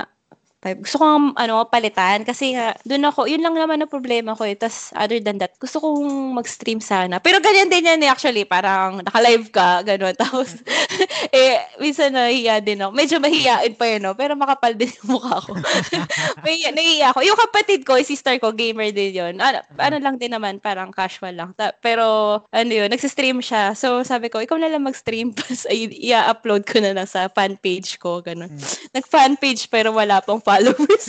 [0.60, 2.20] Gusto ko nga, ano, palitan.
[2.20, 4.52] Kasi nga, dun ako, yun lang naman ang problema ko eh.
[4.52, 7.16] Tapos, other than that, gusto kong mag-stream sana.
[7.16, 8.44] Pero ganyan din yan eh, actually.
[8.44, 10.12] Parang, naka-live ka, gano'n.
[10.20, 10.60] Tapos,
[11.32, 12.92] eh, minsan nahiya din ako.
[12.92, 14.12] Medyo mahiyain pa yun, no?
[14.12, 15.56] Pero makapal din yung mukha ko.
[16.44, 17.24] May nahiya ako.
[17.24, 19.40] Yung kapatid ko, yung sister ko, gamer din yun.
[19.40, 21.56] Ano, ano lang din naman, parang casual lang.
[21.56, 23.72] Ta- pero, ano yun, nagsistream siya.
[23.72, 25.32] So, sabi ko, ikaw na lang mag-stream.
[25.32, 28.20] Tapos, ay- i-upload ko na lang sa fan page ko.
[28.20, 28.52] Ganun.
[28.52, 28.60] Hmm.
[28.92, 31.06] Nag-fan page, pero wala pong followers.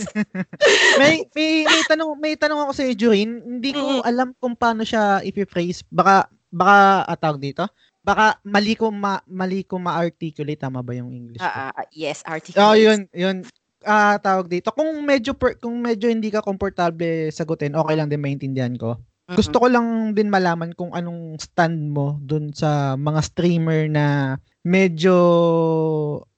[1.01, 3.41] may, may, may tanong, may tanong ako sa iyo, Jurin.
[3.41, 4.05] Hindi ko Mm.
[4.05, 5.81] alam kung paano siya i-phrase.
[5.89, 7.65] Baka, baka, atawag dito?
[8.01, 10.61] Baka mali ko ma, mali ko ma-articulate.
[10.61, 11.41] Tama ba yung English?
[11.41, 11.45] ko?
[11.45, 12.61] Ah, ah, yes, article.
[12.61, 13.41] Oh, yun, yun.
[13.81, 18.21] ah tawag dito, kung medyo per, kung medyo hindi ka komportable sagutin, okay lang din
[18.21, 19.01] maintindihan ko.
[19.25, 19.37] Mm.
[19.41, 25.17] Gusto ko lang din malaman kung anong stand mo dun sa mga streamer na medyo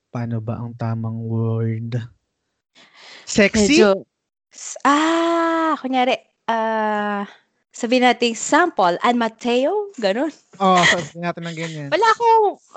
[0.08, 2.00] paano ba ang tamang word?
[3.24, 3.80] Sexy?
[3.80, 4.04] Medyo,
[4.84, 6.14] ah, kunyari,
[6.46, 7.24] ah,
[7.74, 10.30] sabihin natin sample, Ann Mateo, ganun.
[10.62, 11.88] Oo, oh, sabi natin ng ganyan.
[11.90, 12.26] Wala ako,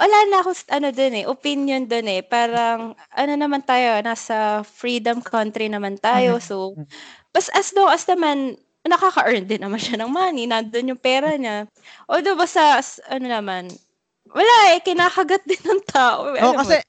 [0.01, 2.21] wala na ako, ano dun eh, opinion dun eh.
[2.25, 6.41] Parang, ano naman tayo, nasa freedom country naman tayo.
[6.41, 6.43] Mhm.
[6.43, 6.88] So, Mhm.
[7.36, 8.57] bas as long as naman,
[8.88, 11.67] nakaka-earn din naman siya ng money, nandun yung pera niya.
[12.07, 13.67] Although, basta, as- ano naman,
[14.31, 16.33] wala eh, kinakagat din ng tao.
[16.36, 16.79] Alam mo, kasi,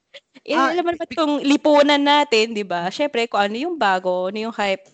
[0.49, 2.89] eh, ah, alam mo naman itong lipunan natin, di ba?
[2.89, 4.85] Siyempre, kung ano yung bago, ano yung hype,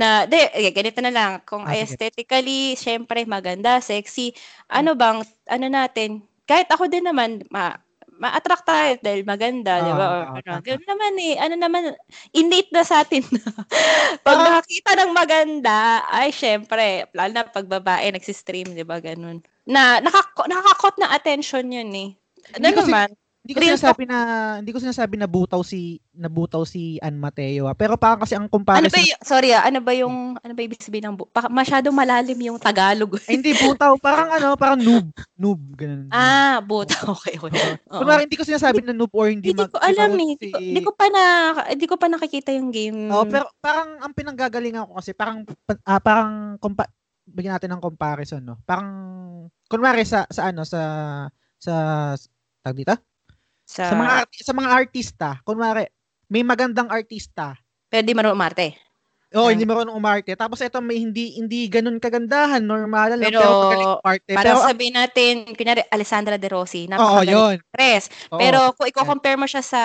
[0.00, 4.32] na, de, eh, ganito na lang, kung Ah, aesthetically, syempre, maganda, sexy,
[4.72, 7.76] ano bang, ano natin, kahit ako din naman, ma,
[8.22, 10.06] ma-attract tayo dahil maganda, di ba?
[10.06, 11.82] Oo, Or oo, ano, ganun naman eh, ano naman,
[12.32, 13.42] innate na sa atin na,
[14.26, 14.44] pag Ah.
[14.44, 19.42] nakakita ng maganda, ay syempre, lalo na pag babae nagsistream, di ba, ganun.
[19.66, 22.10] Na, nakako, nakakakot na attention yun eh.
[22.58, 23.08] Ano naman,
[23.42, 24.18] hindi ko real sinasabi na
[24.62, 27.74] hindi ko sinasabi na butaw si nabutaw si Ann Mateo, ah.
[27.74, 30.62] pero parang kasi ang Ano comparison ba yung, sorry ah, ano ba yung, ano ba
[30.62, 33.18] ibig sabihin ng, bu- pa, masyadong malalim yung Tagalog.
[33.26, 36.06] Hindi butaw, parang ano, parang noob, noob ganun.
[36.14, 37.82] ah, buta, okay, okay.
[37.90, 40.22] Kunwari, hindi ko sinasabi na noob or hindi, Hindi mag- ko alam eh.
[40.22, 41.22] Hindi ko, si- hindi ko pa na,
[41.66, 43.10] hindi ko pa nakikita yung game.
[43.10, 46.94] Oh, pero parang ang pinanggagalingan ko kasi parang pa- ah, parang compa-
[47.26, 48.62] bigyan natin ng comparison, no.
[48.62, 48.90] Parang
[49.66, 50.80] kunwari sa sa ano sa
[51.58, 51.74] sa
[52.62, 52.94] tag dito?
[53.72, 55.88] Sa, Sa mga sa mga artista, kunwari
[56.28, 57.56] may magandang artista.
[57.88, 58.76] pero di marunong umarte.
[59.32, 59.52] Oh, Ah.
[59.52, 60.36] hindi marunong umarte.
[60.36, 64.30] Tapos ito may hindi hindi ganun kagandahan, normal lang Pero, pero, magaling umarte.
[64.30, 67.56] Para Pero, sabihin natin, kunyari, Alessandra De Rossi, napakagaling yun.
[67.56, 68.12] actress.
[68.28, 68.36] Oo.
[68.36, 69.82] Pero kung i-compare mo siya sa,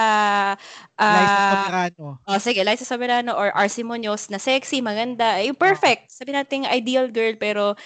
[0.94, 2.06] Liza ah, Soberano.
[2.24, 6.12] oh, sige, Liza Soberano or RC Munoz na sexy, maganda, eh, yung perfect.
[6.12, 7.80] Sabihin natin ideal girl, pero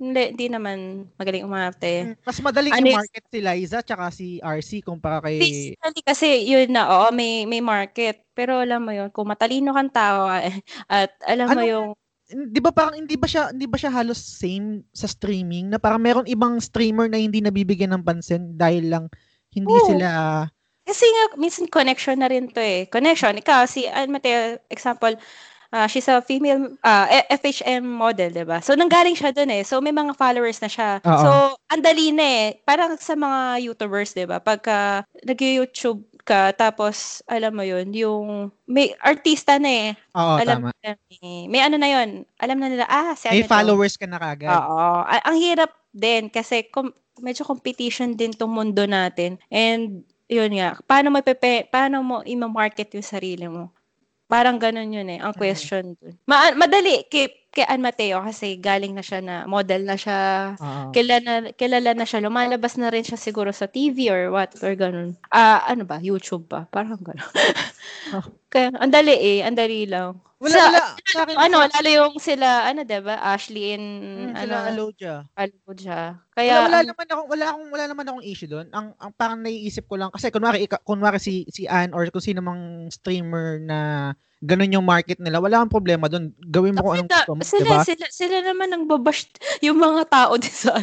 [0.00, 2.12] hindi, hindi naman magaling umarte.
[2.12, 6.70] Mm, Mas madaling Ano i-market si Liza tsaka si RC kumpara kay Basically kasi yun
[6.74, 8.26] na, oo, may, may market.
[8.34, 10.58] Pero alam mo yun, kung matalino kang tao eh,
[10.90, 11.88] at alam mo Ano- yung,
[12.24, 16.00] Di ba parang hindi ba siya hindi ba siya halos same sa streaming na parang
[16.00, 19.04] meron ibang streamer na hindi nabibigyan ng pansin dahil lang
[19.52, 19.92] hindi Oo.
[19.92, 20.08] sila
[20.84, 22.84] kasi nga, minsan connection na rin to eh.
[22.92, 25.16] Connection, ikaw, si Mateo, example,
[25.74, 28.62] ah, she's a female ah, F- FHM model, di ba?
[28.62, 29.66] So, nanggaling siya dun eh.
[29.66, 31.02] So, may mga followers na siya.
[31.02, 31.18] Oo.
[31.18, 31.30] So,
[31.66, 32.46] andali na eh.
[32.62, 34.38] Parang sa mga YouTubers, di ba?
[34.38, 39.88] Pagka nag-YouTube ka, tapos, alam mo yun, yung, may artista na eh.
[40.14, 40.70] Oo, alam tama.
[40.78, 41.42] nila eh.
[41.50, 42.08] May ano na yun.
[42.38, 43.52] Alam na nila, ah, si May ano to.
[43.52, 44.48] followers ka na kagad.
[44.48, 45.02] Oo.
[45.04, 49.36] A- ang hirap din kasi com- medyo competition din tong mundo natin.
[49.50, 53.68] And yun nga, paano mo pepe, paano mo i-market yung sarili mo?
[54.34, 55.38] Parang ganun yun eh, ang Mm.
[55.38, 56.18] question dun.
[56.26, 60.18] Ma- madali kay, kay Ann Mateo kasi galing na siya na model na siya,
[60.58, 60.90] Oo.
[60.90, 65.14] kilala, kilala na siya, lumalabas na rin siya siguro sa TV or what, or ganun.
[65.30, 66.66] Ah, ano ba, YouTube ba?
[66.68, 67.22] Parang ganun.
[68.12, 68.26] Oh.
[68.52, 70.18] Kaya, ang dali eh, ang dali lang.
[70.42, 70.82] Wala, Sa- wala.
[71.08, 73.16] Sa akin, Ano, lalo yung sila, ano, 'di ba?
[73.16, 75.14] Ashley and mm, ano, sila Alodia.
[75.32, 76.02] Alod siya.
[76.20, 78.66] Wala, Kaya wala ang- naman ako, wala akong wala naman akong issue doon.
[78.68, 82.44] Ang, ang parang naiisip ko lang kasi kunwari kunwari si si Ann or kung sino
[82.44, 84.12] mang streamer na
[84.44, 86.30] ganun yung market nila, wala akong problema doon.
[86.52, 87.80] Gawin mo kung anong gusto mo, sila, diba?
[87.80, 89.24] sila, sila naman nang babash
[89.64, 90.76] yung mga tao din sa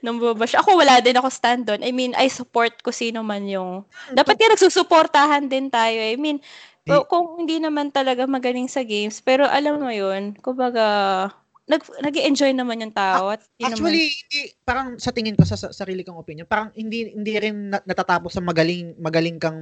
[0.00, 0.56] nang babash.
[0.56, 1.84] Ako wala din ako stand doon.
[1.84, 3.84] I mean, I support ko sino man yung
[4.16, 6.00] dapat kaya nagsusuportahan din tayo.
[6.00, 6.40] I mean,
[6.88, 11.28] kung, kung hindi naman talaga magaling sa games, pero alam mo yun, kumbaga
[11.72, 15.72] nag nag-enjoy naman yung tao at naman- Actually, hindi, parang sa tingin ko sa, sa
[15.72, 19.56] sarili kong opinion, parang hindi hindi rin na- natatapos sa magaling magaling kang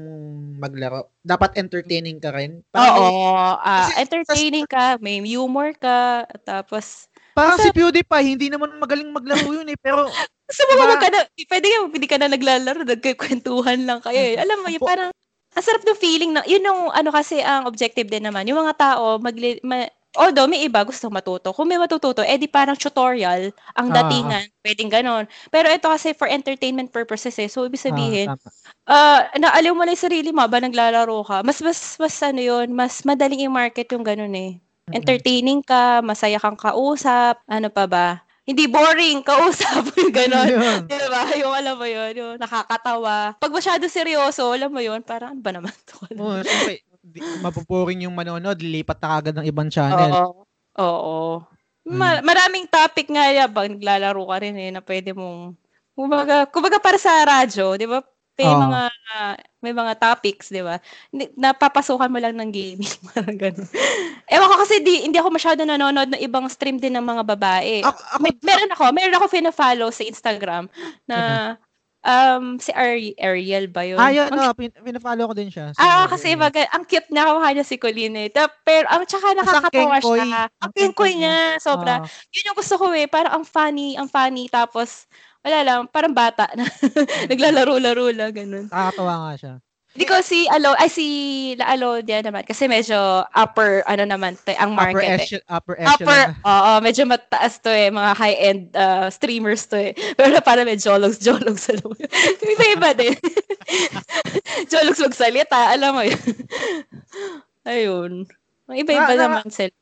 [0.58, 1.14] maglaro.
[1.22, 2.66] Dapat entertaining ka rin.
[2.68, 8.46] Parang, Oo, ah, kasi- entertaining ka, may humor ka, tapos parang si kasi- PewDiePie, hindi
[8.50, 9.78] naman magaling maglaro yun eh.
[9.78, 10.04] Pero,
[10.50, 10.98] Gusto mo Diba?
[10.98, 14.34] ka na, pwede ka, hindi ka na naglalaro, nagkikwentuhan lang kayo eh.
[14.34, 15.14] Alam mo, yung parang,
[15.54, 18.74] ang sarap ng feeling na, yun yung, ano kasi, ang objective din naman, yung mga
[18.74, 21.52] tao, magli, ma, although may iba gusto matuto.
[21.52, 24.44] Kung may matututo, eh di parang tutorial ang Ah, datingan.
[24.60, 25.24] Pwedeng ganon.
[25.48, 27.46] Pero ito kasi for entertainment purposes eh.
[27.46, 28.50] So, ibig sabihin, Ah, tama.
[28.86, 31.36] ah naaliw mo na yung sarili mo ba naglalaro ka.
[31.42, 34.58] Mas, mas, mas ano yun, mas madaling i-market yung ganon eh.
[34.90, 38.06] Entertaining ka, masaya kang kausap, ano pa ba?
[38.42, 40.48] Hindi boring, kausap, yung ganon.
[40.50, 40.78] Yun.
[40.90, 41.22] Di ba?
[41.38, 43.38] Yung alam mo yun, yung nakakatawa.
[43.38, 46.02] Pag masyado seryoso, alam mo yun, parang ano ba naman to?
[46.18, 46.82] Oo, di-
[47.42, 50.10] mapupuring yung manonood, lilipat na agad ng ibang channel.
[50.12, 50.30] Oo.
[50.80, 51.18] Oo.
[51.88, 55.56] Ma- maraming topic nga yan, pag naglalaro ka rin eh, na pwede mong,
[55.96, 58.04] kumbaga, kumbaga para sa radyo, di ba?
[58.40, 58.60] may Oo.
[58.64, 58.80] mga
[59.60, 60.80] may mga topics, 'di ba?
[61.12, 63.68] Napapasukan mo lang ng gaming, parang ganun.
[64.30, 67.84] Ewan ko kasi di, hindi ako masyado nanonood ng ibang stream din ng mga babae.
[67.84, 70.72] Ako, ako, May, meron ako, meron ako fina-follow sa Instagram
[71.04, 71.18] na
[72.00, 74.00] um si Ari- Ariel ba yun?
[74.00, 75.72] ah, yun, Ang oh, pin, pinafollow ko din siya.
[75.76, 78.28] Si- Ah, kasi maga, ang cute na kamukha niya si Colleen eh.
[78.64, 80.48] Pero ang tsaka nakakatawa siya.
[80.60, 82.00] Ang kengkoy niya, sobra.
[82.00, 83.04] Ah, Yun yung gusto ko eh.
[83.04, 84.48] Parang ang funny, ang funny.
[84.48, 85.04] Tapos,
[85.44, 86.64] wala lang, parang bata na.
[87.30, 88.66] Naglalaro-laro lang, ganun.
[88.68, 89.54] nakakatawa nga siya.
[89.90, 91.06] Hindi ko si Alo, ay si
[91.58, 92.46] La Alodia naman.
[92.46, 95.18] Kasi medyo upper, ano naman, te, ang Upper market eh.
[95.18, 95.98] echelon, upper echelon.
[95.98, 99.92] Upper, oo, medyo mataas to eh, mga high-end uh, streamers to eh.
[100.18, 102.10] Pero para may jologs, jologs, alam mo yun.
[102.38, 103.18] Iba-iba din.
[104.72, 106.22] jologs magsalita, alam mo yun.
[107.66, 108.12] Ayun.
[108.70, 109.74] Iba-iba ah, naman sila.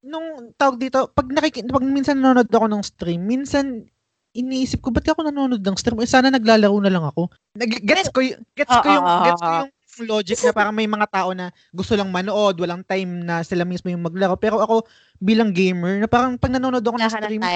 [0.00, 3.84] Nung tawag dito, pag nakiki, pag minsan nanonood ako ng stream, minsan
[4.32, 6.00] iniisip ko, ba't ako nanonood ng stream?
[6.00, 7.28] Eh, sana naglalaro na lang ako.
[7.54, 9.72] Nag- gets ko, y- gets ko yung, Ah, ah, gets ko yung
[10.08, 13.92] logic na parang may mga tao na gusto lang manood, walang time na sila mismo
[13.92, 14.40] yung maglaro.
[14.40, 14.88] Pero ako,
[15.20, 17.52] bilang gamer, na parang pag nanonood ako ng stream, na,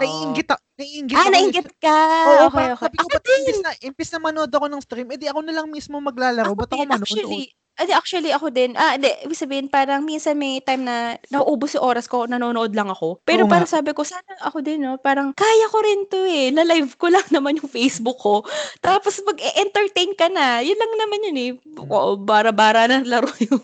[0.00, 1.32] naiingit, ako- naiingit Ah, ako.
[1.36, 1.96] nainggit ka.
[2.00, 2.88] Oo, okay, okay.
[2.96, 6.00] Ako ba't imbis na, imbis na manood ako ng stream, edi ako na lang mismo
[6.00, 6.56] maglalaro.
[6.56, 7.12] Ako ba't ako din, manonood?
[7.12, 7.44] actually,
[7.76, 11.84] adi, actually ako din, ah, hindi, ibig sabihin, parang minsan may time na nauubos yung
[11.84, 13.20] oras ko, nanonood lang ako.
[13.24, 14.96] Pero Oo parang sabi ko, sana ako din, no?
[14.96, 16.48] Parang, kaya ko rin to eh.
[16.52, 18.42] Na-live ko lang naman yung Facebook ko.
[18.80, 20.64] Tapos mag-entertain ka na.
[20.64, 21.50] Yun lang naman yun eh.
[21.88, 23.62] Oo, bara-bara na laro yung,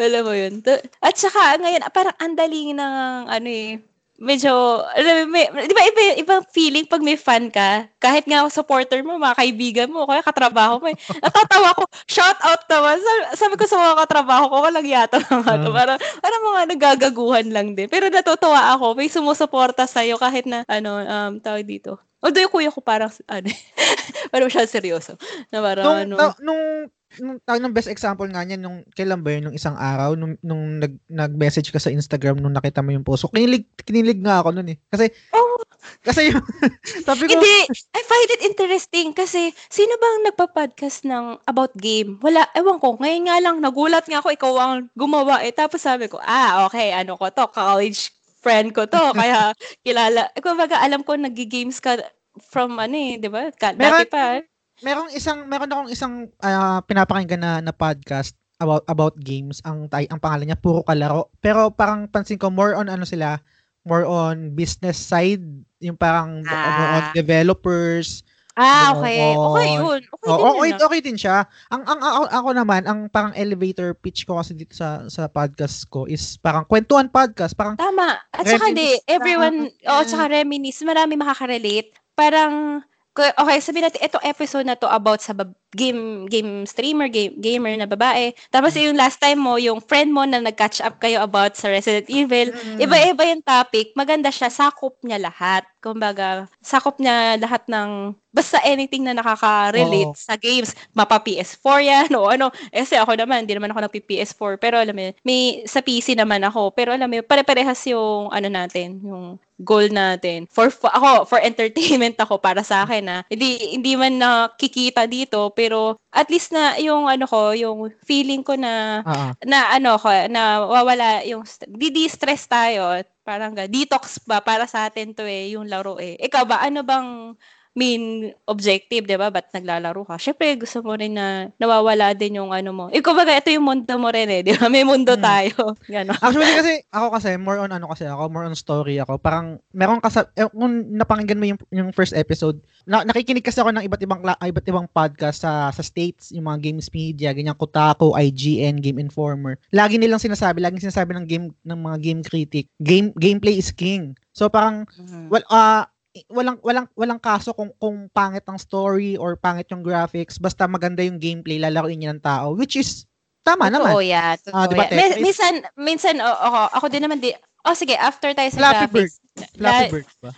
[0.00, 0.64] alam mo yun.
[1.04, 2.94] At saka, ngayon, parang andaling ng,
[3.28, 3.80] ano eh,
[4.20, 7.88] medyo, alam mo, may, di ba iba, ibang feeling pag may fan ka?
[7.96, 10.98] Kahit nga supporter mo, mga kaibigan mo, kaya katrabaho mo eh.
[11.24, 13.00] Natatawa ko, shout out naman.
[13.00, 15.70] Sabi, sabi ko sa mga katrabaho ko, walang yata mga to.
[15.72, 15.76] Ah.
[15.80, 17.88] Parang, parang mga nagagaguhan lang din.
[17.88, 21.96] Pero natutuwa ako, may sumusuporta sa'yo kahit na, ano, um, tawag dito.
[22.20, 23.48] Although yung kuya ko parang, ano,
[24.32, 25.16] parang siya seryoso.
[25.48, 29.18] Na parang, nung, ano, ta- nung, nung, tawag ng best example nga niyan, nung, kailan
[29.18, 32.94] ba yun, nung isang araw, nung, nung nag, nag-message ka sa Instagram, nung nakita mo
[32.94, 33.26] yung post.
[33.26, 34.78] So, kinilig, kinilig nga ako nun eh.
[34.86, 35.58] Kasi, Oh.
[36.06, 36.38] kasi yung,
[37.08, 37.56] sabi ko, Hindi,
[37.96, 42.20] I find it interesting kasi sino bang nagpa-podcast ng about game?
[42.22, 45.50] Wala, ewan ko, ngayon nga lang, nagulat nga ako, ikaw ang gumawa eh.
[45.50, 49.50] Tapos sabi ko, ah, okay, ano ko to, college friend ko to, kaya
[49.82, 50.30] kilala.
[50.38, 51.98] Kumbaga, alam ko, nag-games ka
[52.38, 53.50] from ano eh, di ba?
[53.58, 54.38] Dati pa.
[54.80, 59.64] Merong isang, meron akong isang ah, pinapakinggan na, na podcast about about games.
[59.64, 61.32] Ang tay ang pangalan niya puro kalaro.
[61.40, 63.40] Pero parang pansin ko more on ano sila,
[63.82, 65.40] more on business side,
[65.80, 67.12] yung parang more on Ah.
[67.16, 68.20] developers.
[68.52, 69.32] Ah, okay.
[69.32, 70.00] Okay yun.
[70.04, 70.76] Okay Oo, din okay, yun.
[70.76, 70.84] ah.
[70.84, 71.36] okay din siya.
[71.72, 75.88] Ang ang ako, ako naman, ang parang elevator pitch ko kasi dito sa sa podcast
[75.88, 78.20] ko is parang kwentuhan podcast, parang Tama.
[78.34, 81.96] At saka di, everyone, oh, tsaka reminisce, marami makakarelate.
[82.12, 87.38] Parang, okay, sabihin natin, itong episode na to about sa bab- game game streamer, game,
[87.38, 88.34] gamer na babae.
[88.50, 88.90] Tapos Mm.
[88.90, 92.50] yung last time mo, yung friend mo na nag-catch up kayo about sa Resident Evil,
[92.50, 92.78] Mm.
[92.82, 95.62] iba-iba yung topic, maganda siya, sakop niya lahat.
[95.78, 100.18] Kumbaga, sakop niya lahat ng, basta anything na nakaka-relate Oo.
[100.18, 100.74] sa games.
[100.94, 102.48] Mapa PS4 yan, o ano.
[102.70, 106.70] Kasi ako naman, hindi naman ako nag-PS4, pero alam mo may, sa PC naman ako,
[106.70, 110.48] pero alam mo pare-parehas yung, ano natin, yung goal natin.
[110.48, 113.18] For, for ako, for entertainment ako para sa akin, ha.
[113.28, 118.56] Hindi, hindi man nakikita dito, pero at least na yung ano ko, yung feeling ko
[118.56, 119.30] na ah, ah.
[119.44, 123.04] na ano ko, na wawala yung st- di-stress tayo.
[123.20, 126.16] Parang detox ba para sa atin to eh, yung laro eh.
[126.18, 127.36] Ikaw ba, ano bang
[127.70, 129.30] main objective, di ba?
[129.30, 130.18] Ba't naglalaro ka?
[130.18, 132.84] Syempre, gusto mo rin na nawawala din yung ano mo.
[132.90, 134.66] Ikaw ba, ito yung mundo mo rin eh, di ba?
[134.66, 135.22] May mundo Hmm.
[135.22, 135.54] tayo.
[135.94, 136.18] Gano'n.
[136.18, 139.22] Actually kasi ako kasi more on ano kasi ako, more on story ako.
[139.22, 142.58] Parang meron kasi eh, kung napakinggan mo yung yung first episode,
[142.90, 146.58] na, nakikinig kasi ako ng iba't ibang iba't ibang podcast sa sa states, yung mga
[146.66, 149.62] games media, ganyan Kotaku, IGN, Game Informer.
[149.70, 154.18] Lagi nilang sinasabi, laging sinasabi ng game ng mga game critic, game gameplay is king.
[154.34, 154.90] So parang
[155.30, 155.86] well ah
[156.26, 161.00] walang walang walang kaso kung kung pangit ang story or pangit yung graphics, basta maganda
[161.00, 163.06] yung gameplay, lalaruin niya ng tao, which is
[163.40, 163.94] tama naman.
[163.94, 164.36] Totoo yan.
[164.42, 164.98] Totoo Ah, diba, yan.
[164.98, 167.30] Min- minsan, minsan, oh, ako, ako din naman di,
[167.64, 169.10] oh sige, after tayo sa Flappy Bird.
[169.10, 169.16] graphics.
[169.54, 170.30] Flappy La- Bird ba?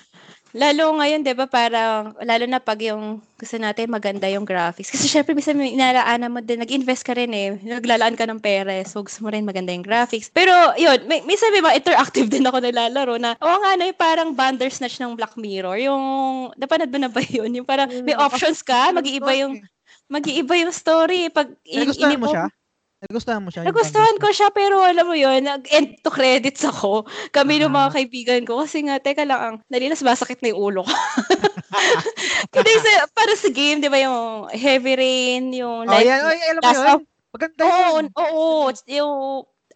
[0.53, 4.93] Lalo ngayon, di ba, parang, lalo na pag yung gusto natin maganda yung graphics.
[4.93, 8.69] Kasi syempre, minsan may inalaanan mo din, nag-invest ka rin eh, naglalaan ka ng pera,
[8.85, 10.29] so gusto mo rin maganda yung graphics.
[10.29, 13.97] Pero, yun, may, minsan may mga interactive din ako nilalaro na, oo nga, no, yung
[13.97, 16.03] parang Bandersnatch ng Black Mirror, yung,
[16.61, 17.49] napanood mo na ba yun?
[17.49, 19.57] Yung parang, may Mm, options ka, mag-iiba yung,
[20.13, 21.33] mag-iiba yung story.
[21.33, 22.45] Pag, in- Nagustuhan mo siya?
[23.03, 23.67] Nagustuhan mo siya?
[23.67, 27.03] Nagustuhan ko siya pero alam mo yun, nag-end to credits ako.
[27.35, 27.67] Kami ah.
[27.67, 30.95] ng mga kaibigan ko kasi nga, teka lang, ang nalilas masakit na yung ulo ko.
[32.55, 36.21] Kasi sa, para sa game, di ba yung Heavy Rain, yung oh, like, yan.
[36.21, 37.01] Oh, alam mo yun?
[37.33, 38.05] Maganda yun.
[38.13, 39.15] Oo, oo, yung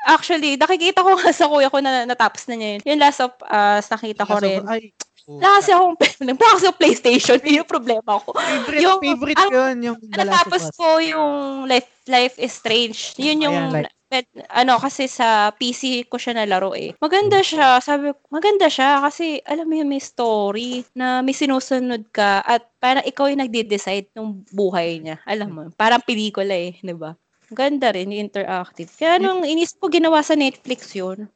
[0.07, 2.83] Actually, nakikita ko nga sa kuya ko na natapos na niya yun.
[2.85, 4.61] Yung Last of Us, nakita ko rin.
[4.69, 4.93] Ay,
[5.27, 5.95] wala kasi akong,
[6.39, 8.31] wala kasi PlayStation, yun yung problema ko.
[8.39, 13.19] Favorite, yung, favorite ang, yun, yung The Natapos ko yung Life, Life is Strange.
[13.19, 16.95] Yun yung, Ayan, like, med, ano, kasi sa PC ko siya nalaro eh.
[17.03, 22.07] Maganda siya, sabi ko, maganda siya kasi, alam mo yung may story na may sinusunod
[22.15, 25.19] ka at parang ikaw yung nagde-decide ng buhay niya.
[25.27, 27.19] Alam mo, parang pelikula eh, di ba?
[27.51, 28.91] Ganda rin, interactive.
[28.95, 31.31] Kaya nung inis ko ginawa sa Netflix yun,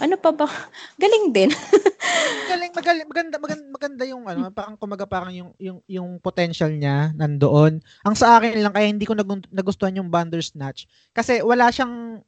[0.00, 0.48] ano pa ba?
[1.02, 1.50] Galing din.
[2.50, 7.12] Galing, magaling, maganda, maganda, maganda yung ano, parang kumaga parang yung yung yung potential niya
[7.16, 7.82] nandoon.
[8.04, 9.16] Ang sa akin lang kaya hindi ko
[9.52, 12.24] nagustuhan yung Bandersnatch kasi wala siyang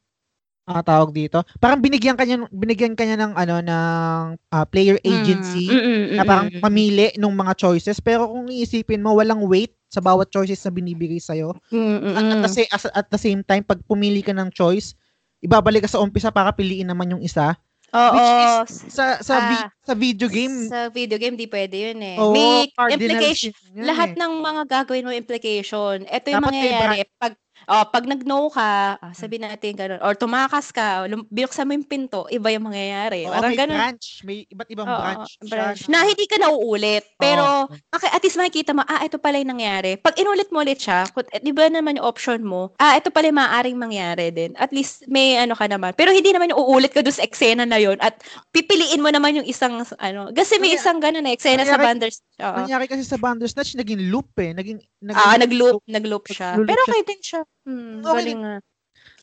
[0.69, 1.41] uh, tawag dito.
[1.57, 6.17] Parang binigyan kanya binigyan kanya ng ano ng uh, player mm, agency mm, mm, mm,
[6.21, 10.29] na parang mm, mamili ng mga choices pero kung iisipin mo walang weight sa bawat
[10.29, 11.57] choices na binibigay sa iyo.
[11.73, 14.93] Mm, mm, at, at, the, at the same time pag pumili ka ng choice,
[15.39, 17.55] ibabalik ka sa umpisa para piliin naman yung isa.
[17.89, 18.13] Oo.
[18.13, 20.69] Which is, sa sa, ah, vi- sa video game.
[20.69, 22.17] Sa video game, di pwede yun eh.
[22.21, 23.49] Oo, May implication.
[23.73, 24.19] Lahat eh.
[24.19, 26.05] ng mga gagawin mo implication.
[26.05, 26.97] Ito yung Dapat mangyayari.
[27.17, 27.33] Pag
[27.67, 31.87] Oh, pag nag-no ka, ah, sabi natin gano'n, or tumakas ka, lum- binuksan mo yung
[31.87, 33.27] pinto, iba yung mangyayari.
[33.27, 33.77] Oo, Parang may ganun.
[33.77, 34.05] branch.
[34.23, 35.31] May iba't ibang Oo, branch.
[35.49, 35.81] branch.
[35.91, 37.03] Na hindi ka nauulit.
[37.19, 39.99] Pero, okay, at least makikita mo, ah, ito pala yung nangyari.
[39.99, 43.09] Pag inulit mo ulit siya, kung, eh, di ba naman yung option mo, ah, ito
[43.09, 44.53] pala yung maaaring mangyari din.
[44.59, 45.97] At least may ano ka naman.
[45.97, 48.21] Pero hindi naman yung uulit ka doon sa eksena na yon at
[48.53, 52.43] pipiliin mo naman yung isang, ano, kasi may isang ganun na eksena sa Bandersnatch.
[52.43, 52.57] Oo.
[52.63, 54.51] Nangyari kasi sa Bandersnatch, naging loop eh.
[54.53, 56.59] Naging, naging ah, nag-loop, nag-loop siya.
[56.59, 57.41] Nag-loop Pero okay din siya.
[57.67, 58.15] Hmm, okay.
[58.23, 58.55] galing nga.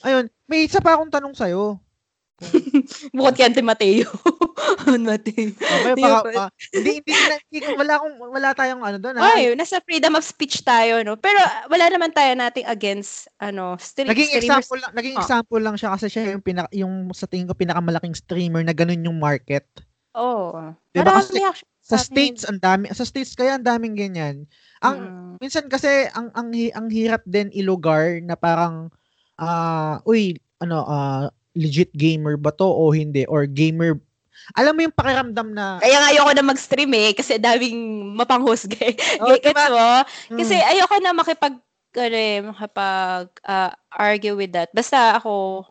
[0.06, 1.80] Ayun, may isa pa akong tanong sa'yo.
[3.16, 4.12] Bukod kay Ante Mateo.
[5.08, 5.56] Mateo.
[5.56, 6.44] Okay, baka, pa,
[6.76, 9.16] hindi, hindi, hindi, wala akong, wala tayong ano doon.
[9.16, 11.16] Ay, nasa freedom of speech tayo, no?
[11.16, 11.40] Pero
[11.72, 14.68] wala naman tayo nating against, ano, stream, naging streamers.
[14.68, 15.20] example lang, naging oh.
[15.24, 19.00] example lang siya kasi siya yung, pinaka, yung sa tingin ko pinakamalaking streamer na ganun
[19.00, 19.64] yung market.
[20.12, 20.52] Oo.
[20.52, 20.76] Oh.
[20.92, 21.16] Diba?
[21.16, 21.40] Kasi,
[21.86, 24.42] sa states ang dami sa states kaya ang daming ganyan
[24.82, 25.32] ang mm.
[25.38, 28.90] minsan kasi ang ang ang hirap din ilugar na parang
[29.38, 34.02] uh, uy ano uh, legit gamer ba to o hindi or gamer
[34.58, 38.94] alam mo yung pakiramdam na kaya nga ayoko na mag-stream eh kasi daming mapanghusga eh.
[39.22, 39.66] Oh, diba?
[39.72, 40.06] mo?
[40.38, 40.66] Kasi mm.
[40.70, 41.56] ayoko na makipag
[41.96, 44.68] ano, eh, makipag uh, argue with that.
[44.76, 45.64] Basta ako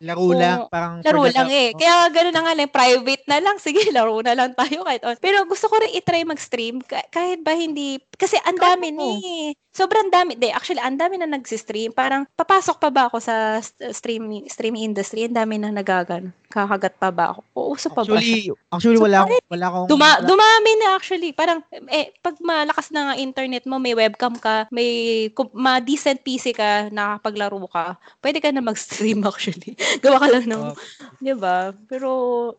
[0.00, 1.76] Laro kung, lang, parang laro lang eh.
[1.76, 3.60] Kaya gano'n na nga lang, private na lang.
[3.64, 5.20] Sige, laro na lang tayo kahit on.
[5.20, 6.80] Pero gusto ko rin i-try mag-stream
[7.12, 9.12] kahit ba hindi, kasi ang dami ni,
[9.76, 10.40] sobrang dami.
[10.40, 11.92] De, actually, ang dami na nag-stream.
[11.92, 13.60] Parang, papasok pa ba ako sa
[13.92, 15.28] streaming, streaming industry?
[15.28, 16.32] Ang dami na nagagan.
[16.50, 17.40] Kakagat pa ba ako?
[17.54, 18.74] Uuso pa actually, ba?
[18.74, 19.86] Actually, so, wala, parang, wala akong...
[19.86, 20.26] Duma, wala.
[20.26, 21.30] Dumami na actually.
[21.30, 27.62] Parang, eh, pag malakas na internet mo, may webcam ka, may ma-decent PC ka, nakapaglaro
[27.70, 29.78] ka, pwede ka na mag-stream actually.
[30.04, 30.86] Gawa ka lang ng, okay.
[31.20, 31.72] 'di ba?
[31.90, 32.10] Pero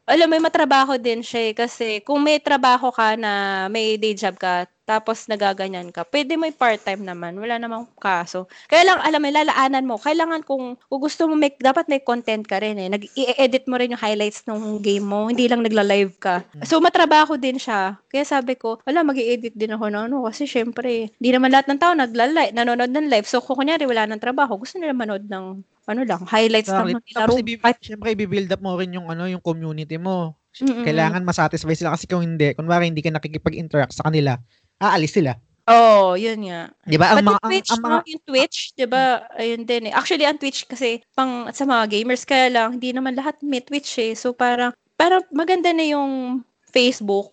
[0.05, 4.13] alam mo, may matrabaho din siya eh, kasi kung may trabaho ka na may day
[4.17, 7.37] job ka, tapos nagaganyan ka, pwede may part-time naman.
[7.37, 8.49] Wala namang kaso.
[8.65, 9.95] Kaya lang, alam mo, lalaanan mo.
[10.01, 12.89] Kailangan kung, kung gusto mo, make, dapat may content ka rin eh.
[12.89, 15.29] Nag-i-edit mo rin yung highlights ng game mo.
[15.29, 16.43] Hindi lang nagla-live ka.
[16.43, 16.65] Hmm.
[16.65, 18.01] So, matrabaho din siya.
[18.09, 20.27] Kaya sabi ko, wala, mag edit din ako ng ano.
[20.27, 23.27] Kasi syempre, hindi naman lahat ng tao nagla-live, nanonood ng live.
[23.29, 25.45] So, kung kunyari wala ng trabaho, gusto nila manood ng
[25.87, 26.93] ano lang, highlights Bakit?
[26.93, 27.33] ng laro.
[27.37, 30.35] Tapos, i- syempre, i-build up mo rin yung ano, yung community mo.
[30.59, 30.83] Mm-mm.
[30.83, 34.35] Kailangan masatisfy sila kasi kung hindi, kunwari hindi ka nakikipag-interact sa kanila,
[34.81, 35.37] aalis sila.
[35.69, 36.73] Oo, oh, yun nga.
[36.89, 37.13] 'Di ba?
[37.13, 39.29] Ang mga Twitch, ang, ang mga yung Twitch, 'di ba?
[39.37, 39.93] Ayun din eh.
[39.93, 43.93] Actually, ang Twitch kasi pang sa mga gamers kaya lang hindi naman lahat may Twitch
[44.01, 44.17] eh.
[44.17, 46.41] So parang parang maganda na yung
[46.73, 47.31] Facebook.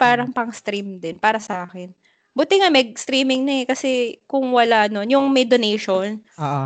[0.00, 0.36] Parang hmm.
[0.36, 1.92] pang stream din para sa akin.
[2.32, 6.24] Buti nga may streaming na eh kasi kung wala noon, yung may donation.
[6.40, 6.64] Oo.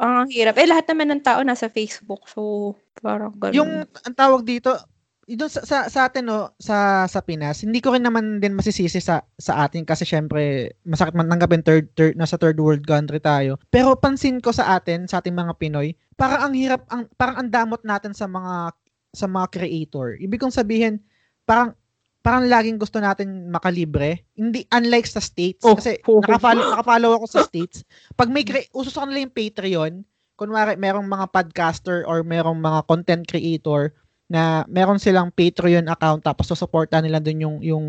[0.00, 0.56] Ang hirap.
[0.56, 2.24] Eh lahat naman ng tao nasa Facebook.
[2.24, 2.72] So
[3.04, 3.54] parang ganun.
[3.60, 4.72] Yung ang tawag dito,
[5.38, 8.98] doon sa, sa, sa atin no, sa sa Pinas, hindi ko rin naman din masisisi
[8.98, 13.60] sa sa atin kasi syempre masakit man tanggapin third, third nasa third world country tayo.
[13.70, 17.48] Pero pansin ko sa atin, sa ating mga Pinoy, parang ang hirap ang parang ang
[17.50, 18.74] damot natin sa mga
[19.12, 20.16] sa mga creator.
[20.16, 20.98] Ibig kong sabihin,
[21.44, 21.76] parang
[22.22, 24.24] parang laging gusto natin makalibre.
[24.38, 27.82] Hindi unlike sa states oh, kasi oh, nakafollow nakafollow ako sa states.
[28.14, 29.92] Pag may cre- uso sa kanila yung Patreon,
[30.38, 33.92] kunwari merong mga podcaster or merong mga content creator
[34.30, 37.86] na meron silang Patreon account tapos susuportahan nila dun yung yung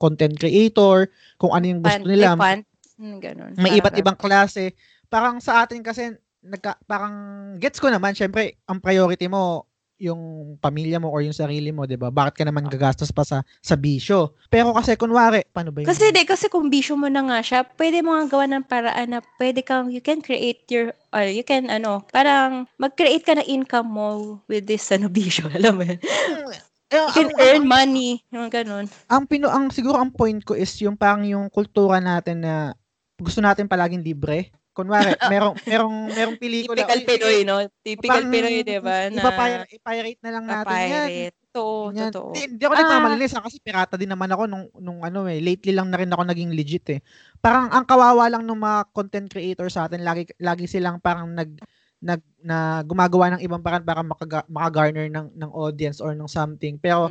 [0.00, 2.34] content creator, kung ano yung gusto nila.
[2.34, 2.60] May fun.
[2.96, 3.52] Hmm, ganun.
[3.60, 4.72] May iba't ibang klase.
[5.12, 7.14] Parang sa atin kasi nagka, parang
[7.60, 10.20] gets ko naman, syempre, ang priority mo yung
[10.56, 12.08] pamilya mo or yung sarili mo, 'di ba?
[12.08, 14.36] Bakit ka naman gagastos pa sa sa bisyo?
[14.46, 15.88] Pero kasi kunwari, paano ba yun?
[15.88, 19.08] Kasi di, kasi kung bisyo mo na nga siya, pwede mo nga gawa ng paraan
[19.08, 23.48] na pwede kang, you can create your, or you can, ano, parang mag-create ka ng
[23.48, 24.06] income mo
[24.46, 25.96] with this, ano, bisyo, alam mo yun?
[25.96, 28.86] Eh, You can ang- earn ang- money, yung ganun.
[29.08, 32.78] ang pino ang siguro ang point ko is yung parang yung kultura natin na
[33.18, 34.54] gusto natin palaging libre.
[34.76, 36.84] Kunwari, merong merong merong pelikula.
[36.84, 37.56] Typical "Uy, Pinoy, no?
[37.80, 39.08] Typical Pinoy, di ba?
[39.08, 41.08] Na, Ipapirate, ipirate na lang natin yan.
[41.56, 42.12] Totoo, Yan.
[42.12, 42.28] totoo.
[42.36, 42.80] Hindi, hindi ako Ah.
[42.84, 45.40] nagmamalinis ha, kasi pirata din naman ako nung, nung ano eh.
[45.40, 47.00] Lately lang na rin ako naging legit eh.
[47.40, 51.56] Parang ang kawawa lang ng mga content creator sa atin, lagi, lagi silang parang nag,
[52.04, 56.76] nag, na gumagawa ng ibang parang para makaga, makagarner ng, ng audience or ng something.
[56.76, 57.08] Pero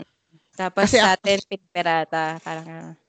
[0.56, 2.38] Tapos Kasi sa atin, pinperata.
[2.40, 3.05] Parang, ano.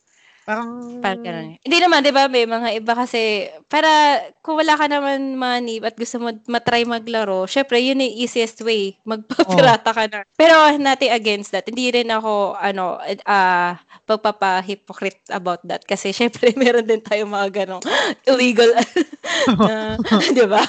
[0.47, 1.49] Parang, Parang ganun.
[1.59, 5.99] Hindi naman, di ba, may mga iba kasi, para kung wala ka naman money at
[5.99, 8.95] gusto mo matry maglaro, syempre, yun yung easiest way.
[9.03, 10.23] Magpapirata ka na.
[10.39, 11.67] Pero nothing against that.
[11.67, 13.75] Hindi rin ako, ano, ah,
[14.07, 15.83] pagpapa-hypocrite about that.
[15.83, 17.85] Kasi syempre, meron din tayo mga ganong
[18.23, 18.71] illegal,
[19.67, 19.99] na,
[20.39, 20.63] di ba?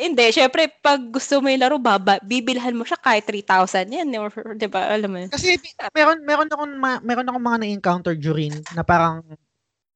[0.00, 4.08] Hindi, syempre, pag gusto mo yung laro, baba, bibilhan mo siya kahit 3,000 yan.
[4.56, 5.18] Di ba, alam mo?
[5.28, 5.60] Kasi
[5.92, 9.22] meron meron akong meron akong mga na-encounter during na parang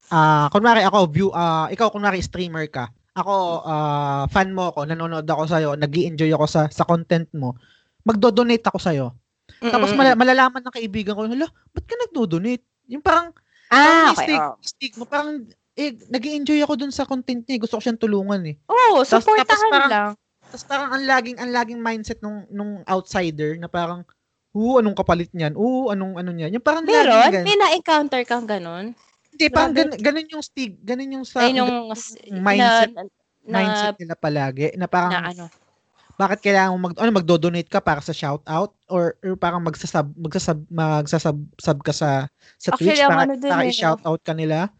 [0.07, 2.87] ah kunwari ako view ah ikaw kunwari streamer ka.
[3.13, 7.57] Ako ah fan mo ako, nanonood ako sa iyo, nag-enjoy ako sa sa content mo.
[8.03, 9.11] Magdo-donate ako sa iyo.
[9.59, 13.31] Tapos mala- malalaman ng kaibigan ko, "Hala, ba't ka nagdo-donate?" Yung parang
[13.67, 14.23] Ah, parang okay.
[14.23, 14.55] stig- oh.
[14.61, 15.29] stigma, parang
[15.73, 17.61] eh nag-enjoy ako dun sa content niya, eh.
[17.61, 18.55] gusto ko siyang tulungan eh.
[18.65, 20.11] Oo, Tapos- tapos supportahan parang- lang.
[20.47, 24.07] Tapos parang ang laging ang laging mindset nung nung outsider na parang
[24.57, 25.53] Oo, anong kapalit niyan?
[25.53, 26.57] Oo, anong ano niyan?
[26.57, 27.29] Yung parang Meron?
[27.29, 27.45] ganun.
[27.45, 28.97] May na-encounter kang ganun?
[29.29, 31.93] Hindi, parang gan, ganun yung stig, ganun yung sa Ay, yung
[32.41, 33.03] mindset, na,
[33.45, 35.45] na, mindset nila palagi na parang na ano.
[36.17, 40.09] bakit kailangan mo mag ano magdo-donate ka para sa shout out or, or parang magsasab
[40.17, 42.25] magsasab magsasab sub ka sa
[42.57, 44.73] sa Actually, Twitch ang para, ano para eh, i-shout out ka nila.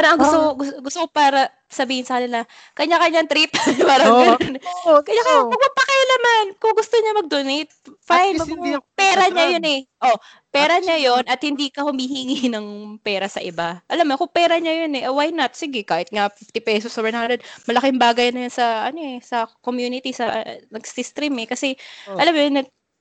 [0.00, 2.40] Parang ang gusto, Parang- gusto, gusto ko para sabihin sa kanila,
[2.72, 3.52] kanya-kanyang trip.
[3.84, 4.24] parang Oo.
[4.32, 4.56] ganun.
[4.88, 6.44] Oo, Kaya kaya, huwag magpakialaman.
[6.56, 7.70] Kung gusto niya mag-donate,
[8.00, 8.36] fine.
[8.40, 9.80] Wag hindi pera niya yun eh.
[10.00, 10.16] Oh,
[10.48, 12.66] pera At niya yun at hindi ka humihingi ng
[12.98, 13.84] pera sa iba.
[13.86, 15.52] Alam mo, kung pera niya yun eh, oh, why not?
[15.52, 17.38] Sige, kahit nga 50 pesos or 100,
[17.68, 21.46] malaking bagay na yun sa, ano eh, sa community, sa uh, nag-stream eh.
[21.46, 21.76] Kasi,
[22.08, 22.16] Oh.
[22.16, 22.56] alam mo yun,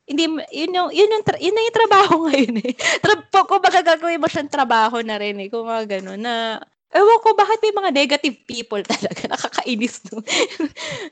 [0.10, 2.74] hindi yun yung yun yung yun na yung trabaho ngayon eh.
[2.98, 6.58] Tra- kung baga gagawin mo siyang trabaho na rin eh, kung mga gano'n na
[6.90, 9.22] Ewan ko, bakit may mga negative people talaga?
[9.34, 10.26] Nakakainis no.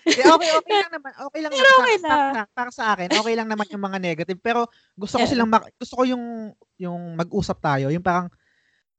[0.03, 1.11] Okay, okay lang naman.
[1.29, 1.77] Okay lang Pero naman.
[1.79, 2.31] okay Sa- lang.
[2.33, 4.39] sa- para sa akin, okay lang naman yung mga negative.
[4.41, 5.31] Pero gusto ko Yeah.
[5.31, 6.23] silang, mak- gusto ko yung,
[6.75, 7.93] yung mag-usap tayo.
[7.93, 8.25] Yung parang,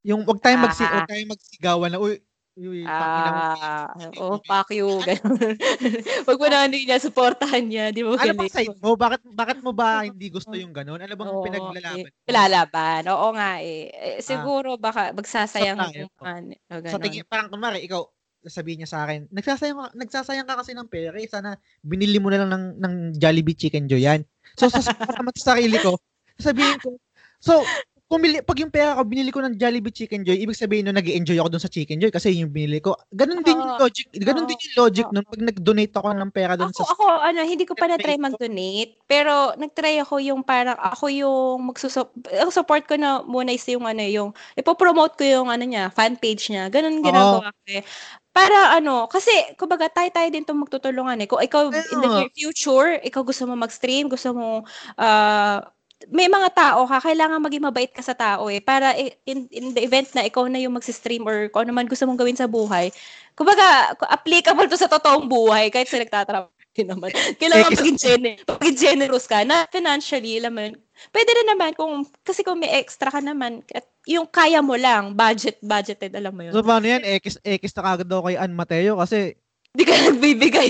[0.01, 1.03] yung wag tayong, magsi, Ah.
[1.03, 2.23] wag tayong magsigawan na, uy,
[2.65, 3.87] uy, tangina mo." Ah,
[4.19, 4.87] oh, fuck you.
[5.05, 5.55] Ganun.
[6.49, 7.93] Na ano niya, supportahan niya.
[7.93, 8.97] Di mo Ano bang side mo?
[8.97, 10.99] Bakit, bakit mo ba hindi gusto yung ganun?
[10.99, 12.09] Ano bang Oo, pinaglalaban?
[12.09, 13.01] eh, Pinalalaban.
[13.13, 13.93] Oo nga eh.
[13.93, 15.99] eh siguro baka magsasayang Sa tayo.
[16.03, 17.01] yung mga o Sa ganun.
[17.05, 18.01] tingin, parang kunwari, ikaw,
[18.49, 22.41] sabihin niya sa akin, nagsasayang, nagsasayang ka kasi ng pera, eh, sana binili mo na
[22.41, 24.23] lang ng, ng Jollibee Chicken Joy yan.
[24.57, 25.99] So, sa, para naman sa sarili ko,
[26.39, 26.95] sabihin ko,
[27.43, 27.61] so,
[28.09, 31.05] pumili, pag yung pera ko, binili ko ng Jollibee Chicken Joy, ibig sabihin nun, nag
[31.05, 32.97] enjoy ako dun sa Chicken Joy kasi yun yung binili ko.
[33.13, 36.73] Ganun din yung logic, ganun din yung logic nun pag nag-donate ako ng pera dun
[36.73, 36.89] Ako, sa...
[36.89, 38.97] ako, ano, hindi ko pa na-try mag-donate.
[39.05, 43.85] Pero, nag-try ako yung parang, ako yung magsusup, ang support ko na muna is yung
[43.85, 46.73] ano, yung, ipopromote ko yung ano niya, fan page niya.
[46.73, 47.85] Ganun ginagawa ko eh.
[48.33, 51.29] Para ano, kasi, kumbaga, tayo-tayo din itong magtutulungan eh.
[51.29, 54.65] Kung ikaw, in the near future, ikaw gusto mo mag-stream, gusto mo,
[54.97, 55.61] ah,
[56.07, 58.63] may mga tao ka, kailangan maging mabait ka sa tao eh.
[58.63, 58.95] Para
[59.27, 62.15] in, in the event na ikaw na yung magsi-stream or kung ano man gusto mong
[62.15, 62.87] gawin sa buhay,
[63.35, 66.47] kumbaga, applicable to sa totoong buhay kahit sa nagtatrabaho
[66.79, 67.11] naman.
[67.41, 70.71] Kailangan maging, gener- maging generous ka na financially, alam mo.
[71.11, 75.11] Pwede rin naman kung, kasi kung may extra ka naman, at yung kaya mo lang,
[75.11, 76.55] budget, budgeted, alam mo yun.
[76.55, 77.03] So, paano yan?
[77.19, 79.35] X, X na kagad daw kay Ann Mateo kasi,
[79.75, 80.69] Hindi ka nagbibigay.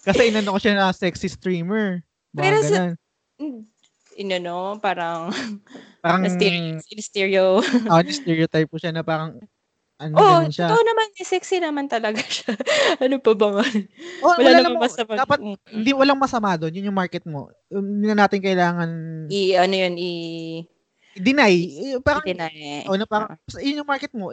[0.00, 2.00] kasi inano ko siya na sexy streamer.
[2.32, 2.96] Baka Pero sa-
[4.14, 4.56] Ino, no?
[4.78, 5.34] Parang,
[5.98, 7.46] Parang, stereo, stereo.
[7.90, 9.40] ah, stereotype ko siya na parang,
[9.96, 10.68] ano Oh, siya.
[10.68, 12.54] totoo naman, sexy naman talaga siya.
[12.98, 13.64] ano pa ba nga?
[14.20, 15.12] Oh, Wala, namang- namang masama.
[15.16, 16.74] Dapat, Mm, hindi walang masama doon.
[16.74, 17.50] Yun yung market mo.
[17.68, 18.90] Um, Hindi na natin kailangan
[19.28, 20.12] I, ano yun, i,
[21.14, 21.54] deny.
[21.90, 22.86] Eh, Parang, i-deny.
[22.86, 24.30] oh, na parang, sa- yun yung market mo.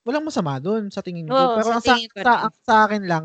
[0.00, 1.34] Walang masama doon sa tingin ko.
[1.34, 3.24] Oo, Pero sa sa, tingin sa, ang sa akin lang,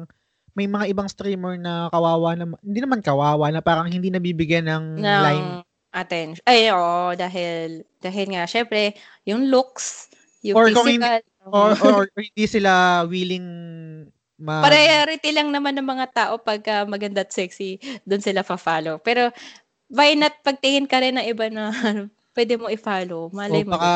[0.53, 4.85] may mga ibang streamer na kawawa na, hindi naman kawawa, na parang hindi nabibigyan ng
[4.97, 5.47] ng line.
[5.95, 6.43] Attention.
[6.43, 8.93] Ay, oo, dahil, dahil nga, syempre,
[9.23, 10.11] yung looks,
[10.43, 11.23] yung Or physical.
[11.45, 13.45] Or, or, or hindi sila willing
[14.41, 18.97] ma- Priority lang naman ng mga tao pagka maganda at sexy, doon sila fa-follow.
[18.97, 19.29] Pero
[19.93, 21.69] why not pagtingin ka rin ng iba na
[22.35, 23.29] pwede mo i-follow.
[23.29, 23.77] Malay o mo.
[23.77, 23.93] baka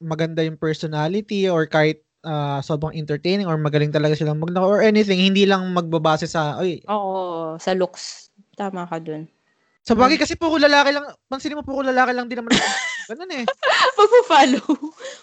[0.00, 5.20] maganda yung personality or kahit ah, sobrang entertaining or magaling talaga silang maglaro or anything,
[5.20, 8.32] hindi lang magbabase sa, oy, Oo, sa looks.
[8.56, 9.28] Tama ka dun.
[9.80, 12.52] Sa bagay kasi puro lalaki lang, pansinin mo puro lalaki lang din naman.
[13.10, 13.44] Ganun eh.
[13.98, 14.62] Magpo-follow.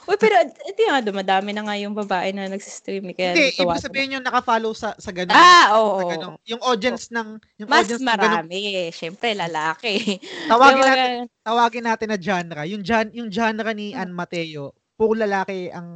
[0.09, 3.05] Uy, pero hindi nga, dumadami na nga yung babae na nagsistream.
[3.15, 5.31] Kaya Hindi, ibig sabihin yung naka-follow sa sa ganun.
[5.31, 6.09] Ah, sa oo.
[6.09, 6.33] ganun.
[6.49, 8.57] Yung audience ng yung Mas audience ng marami.
[8.75, 8.89] eh.
[8.91, 10.19] Siyempre, lalaki.
[10.49, 11.11] tawagin Kaya natin
[11.47, 12.61] tawagin natin na genre.
[12.67, 15.87] Yung gen, yung genre ni Ann Mateo, puro lalaki ang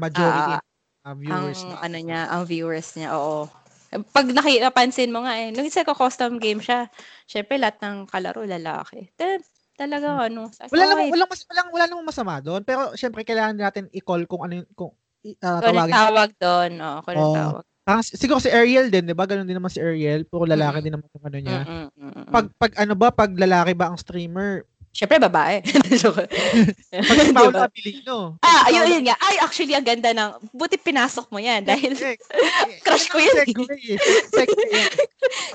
[0.00, 0.64] majority Ah, uh,
[1.06, 1.62] ang viewers.
[1.62, 3.46] ano niya, ang viewers niya, oo.
[3.90, 6.90] Pag nakinapansin mo nga eh, nung isa ko custom game siya,
[7.24, 9.08] syempre lahat ng kalaro lalaki.
[9.14, 9.42] Ta-
[9.76, 10.48] talaga ano.
[10.48, 10.72] Hmm.
[10.72, 14.42] wala namang walang mas walang wala namang masama doon, pero syempre kailangan natin i-call kung
[14.42, 15.92] ano yung kung uh, Kung tawagin.
[15.92, 17.34] tawag doon, oo, kung Oo.
[17.36, 17.64] tawag.
[17.86, 19.30] Parang si- siguro si Ariel din, 'di ba?
[19.30, 21.60] Ganun din naman si Ariel, puro lalaki din naman yung ano niya.
[21.62, 22.32] Mm, mm, mm, mm.
[22.34, 24.66] Pag pag ano ba, pag lalaki ba ang streamer?
[24.96, 25.60] Syempre babae.
[26.88, 27.68] Pag si Paolo Diba?
[27.68, 28.16] Abilino.
[28.40, 29.16] Ah, ayun, ayun nga.
[29.20, 31.92] Ay, actually, ang ganda ng, buti pinasok mo yan dahil
[32.88, 33.52] Crush ko yan eh.
[33.52, 34.88] eh.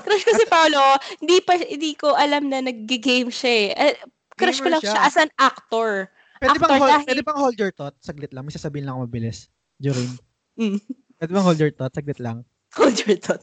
[0.06, 0.78] Crush ko si Paolo,
[1.18, 3.68] hindi pa, hindi ko alam na nag-game siya eh.
[3.74, 3.94] Eh,
[4.38, 4.94] Crush ko lang siya.
[4.94, 6.06] siya as an actor.
[6.38, 7.94] Pwede bang, Actor hold, dahil- pwede bang hold your thought?
[7.98, 8.46] Saglit lang.
[8.46, 9.50] May sasabihin lang ako mabilis.
[9.82, 10.10] Jurin.
[10.54, 10.78] Mm.
[11.18, 11.94] Pwede bang hold your thought?
[11.94, 12.46] Saglit lang.
[12.78, 13.42] Hold your thought.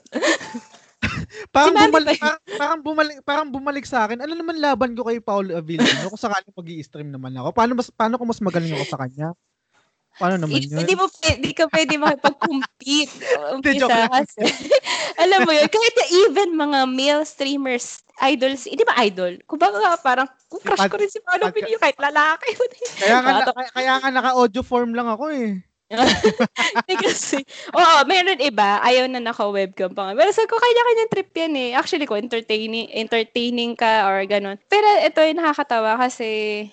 [1.56, 4.22] Parang Sinabi bumalik, pa parang, parang bumalik, parang bumalik sa akin.
[4.22, 7.50] Ano naman laban ko kay Paolo Avellino kung sakaling mag stream naman ako?
[7.56, 9.34] Paano mas paano kung mas magaling ako sa kanya?
[10.20, 10.84] Paano naman yun?
[10.84, 13.14] Hindi mo, hindi ka pwede makipag-compete.
[13.56, 13.96] Hindi, joke.
[15.24, 19.40] Alam mo yun, kahit na even mga male streamers, idols, hindi ba idol?
[19.48, 22.52] Kung baka parang, kung crush ko rin si Paolo Pinillo, kahit lalaki.
[23.00, 25.64] Kaya nga, kaya, kaya nga naka-audio form lang ako eh.
[27.02, 27.42] Kasi,
[27.74, 30.14] oo, meron iba, ayaw na naka-webcam pa nga.
[30.22, 31.70] Pero sa ko, kanya-kanyang trip yan eh.
[31.74, 34.62] Actually, ko entertaining, entertaining ka or ganun.
[34.70, 36.70] Pero ito yung nakakatawa kasi,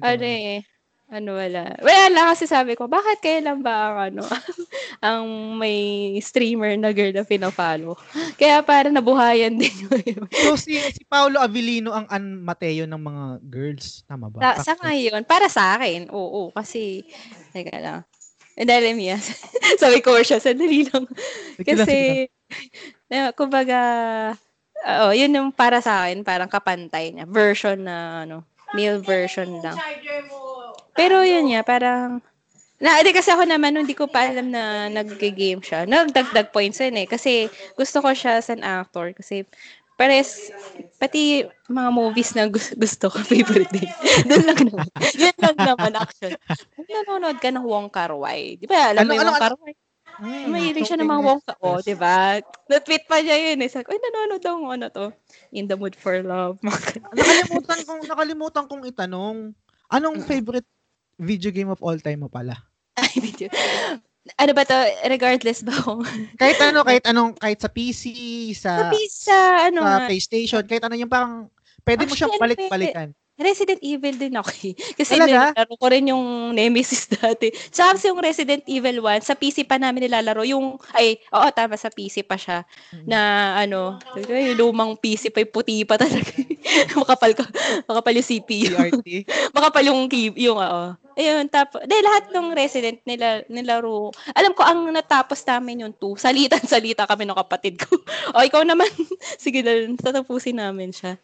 [0.00, 0.64] ano eh,
[1.06, 1.70] ano wala.
[1.84, 4.22] Wala lang kasi sabi ko, bakit kailan ba ang ano,
[5.06, 7.94] ang may streamer na girl na pinafollow?
[8.34, 9.70] Kaya para nabuhayan din
[10.02, 10.26] yun.
[10.34, 14.58] So si si Paolo Avellino ang An Mateo ng mga girls, tama ba?
[14.58, 17.06] sa, sa ngayon, para sa akin, oo, kasi,
[17.54, 18.00] teka lang.
[18.56, 19.20] Eh, dahil Mia,
[19.82, 21.04] sabi ko siya, sandali lang.
[21.60, 22.24] Kasi,
[23.12, 23.80] na, kumbaga,
[24.80, 27.28] oo, yun yung para sa akin, parang kapantay niya.
[27.28, 29.76] Version na, ano, male version lang.
[30.96, 32.24] Pero yun nga, parang,
[32.80, 35.88] na, di kasi ako naman, hindi ko pa alam na nag-game siya.
[35.88, 37.08] Nagdagdag points yun eh.
[37.08, 39.16] Kasi gusto ko siya as an actor.
[39.16, 39.48] Kasi
[39.96, 40.52] pares,
[40.96, 43.88] pati mga movies na gus- gusto ko, favorite din.
[44.24, 44.86] Doon lang naman.
[45.16, 46.32] Yun lang naman, action.
[46.72, 48.92] Kung nanonood ka ng Wong Kar Wai, di ba?
[48.92, 49.74] Alam Ano- mo yung ano- Wong Kar Wai?
[50.16, 52.40] Hmm, Mahilig siya ng mga Wong Kar like Oh, di ba?
[52.66, 53.68] Na-tweet pa niya yun eh.
[53.68, 55.06] Sabi ko, ay, nanonood daw ng ano to.
[55.50, 56.56] In the mood for love.
[57.12, 59.52] Nakalimutan kong nakalimutan kong itanong.
[59.86, 60.24] Anong Mm.
[60.24, 60.68] favorite
[61.16, 62.56] video game of all time mo pala?
[62.96, 63.48] Ay, video.
[64.34, 64.74] Ano ba to?
[65.06, 66.02] Regardless ba kung
[66.40, 68.02] Kahit ano, kahit anong kahit sa PC,
[68.58, 70.10] sa sa pizza, ano sa.
[70.10, 71.46] PlayStation, kahit ano yung parang
[71.86, 73.08] pwede mo siyang Actually, balik-balikan.
[73.36, 74.72] Resident Evil din ako eh.
[74.98, 77.52] Kasi nilalaro ko rin yung Nemesis dati.
[77.68, 80.40] Sa kasi yung Resident Evil 1, sa PC pa namin nilalaro.
[80.48, 82.64] Yung, ay, oo, tama, sa PC pa siya.
[82.96, 83.04] Mm.
[83.04, 83.18] Na,
[83.60, 86.32] ano, yung lumang PC pa, yung puti pa talaga.
[87.00, 87.44] makapal ka,
[87.84, 88.72] makapal yung CPU.
[88.72, 89.08] CRT.
[89.52, 90.96] makapal yung, yung, oo.
[91.16, 94.12] Ayun, tapos, dahil lahat ng resident nila, nilaro.
[94.36, 96.20] Alam ko, ang natapos namin yung 2.
[96.20, 97.96] Salitan-salita kami ng kapatid ko.
[98.36, 98.88] o, ikaw naman.
[99.40, 101.16] Sige, dahil tatapusin namin siya.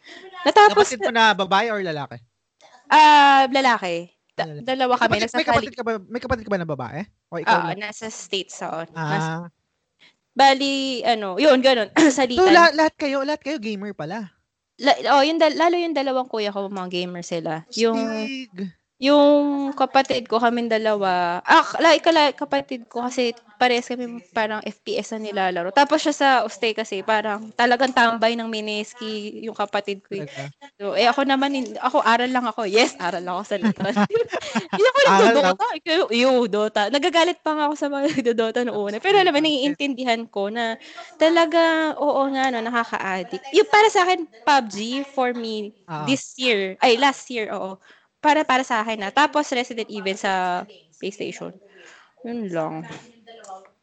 [0.43, 2.17] Natapos, Kapatid mo na babae or lalaki?
[2.87, 4.11] ah, lalaki.
[4.33, 4.65] Da- Lalaki.
[4.65, 5.17] dalawa kami.
[5.21, 5.91] Kapatid, may kapatid ka ba?
[6.01, 6.99] May kapatid ka ba na babae?
[7.29, 7.79] O ikaw Oo, lang?
[7.79, 8.89] nasa States ako.
[8.93, 9.45] Ah.
[10.33, 11.93] bali, ano, yun, ganun.
[12.09, 12.49] So Salitan.
[12.49, 14.33] la- lahat kayo, lahat kayo gamer pala.
[14.81, 17.61] La- oh, yung lalo yung dalawang kuya ko, mga gamer sila.
[17.77, 18.73] Yung, Stig.
[19.03, 21.43] Yung kapatid ko, kaming dalawa.
[21.43, 25.71] Ah, like, like, kapatid ko kasi parehas kami parang FPS na nilalaro.
[25.71, 30.19] Tapos siya sa Ostay kasi parang talagang tambay ng Mineski yung kapatid ko.
[30.19, 30.27] eh.
[30.79, 32.63] So, eh ako naman, ako aral lang ako.
[32.67, 33.95] Yes, aral ako sa letras.
[34.71, 35.65] Hindi ako nagdodota.
[35.79, 36.81] Ikaw, Ew, Dota.
[36.89, 38.97] Nagagalit pa nga ako sa mga nagdodota noong una.
[38.99, 40.75] Pero alam mo, naiintindihan ko na
[41.15, 43.47] talaga, oo nga, no, nakaka-addict.
[43.51, 44.77] Yung para sa akin, PUBG,
[45.07, 46.07] for me, Ah.
[46.07, 47.75] this year, ay, last year, oo.
[48.23, 49.09] Para, para sa akin na.
[49.11, 50.63] Tapos, Resident Evil sa
[50.95, 51.51] PlayStation.
[52.23, 52.87] Yun lang.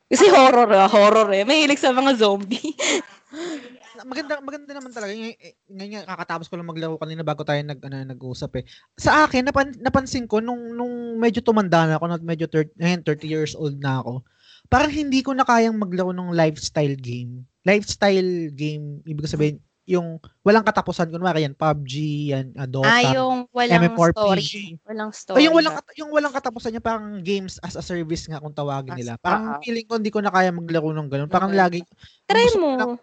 [0.08, 1.44] Kasi horror, ah, horror eh.
[1.44, 2.72] Mahilig sa mga zombie.
[4.00, 7.60] maganda maganda naman talaga ngayon, eh, ngayon nga, kakatapos ko lang maglaro kanina bago tayo
[7.60, 8.64] nag ano, nag-usap eh.
[8.96, 13.00] Sa akin napan, napansin ko nung nung medyo tumanda na ako, nag medyo 30, ngayon
[13.04, 14.24] 30 years old na ako.
[14.70, 17.42] parang hindi ko na kayang maglaro ng lifestyle game.
[17.66, 21.92] Lifestyle game, ibig sabihin, yung walang katapusan kunwari yan PUBG
[22.30, 24.14] yan uh, Dota Ah, yung walang MMORPG.
[24.14, 24.46] story.
[24.84, 25.36] Walang story.
[25.36, 28.92] Ay, yung walang yung walang katapusan niya parang games as a service nga kung tawagin
[28.92, 29.12] As- nila.
[29.16, 29.60] Parang oo.
[29.60, 31.26] feeling ko hindi ko na kaya maglaro ng ganun.
[31.26, 31.58] Parang Okay.
[31.58, 31.80] lagi
[32.24, 32.70] Try mo.
[32.76, 33.00] lang-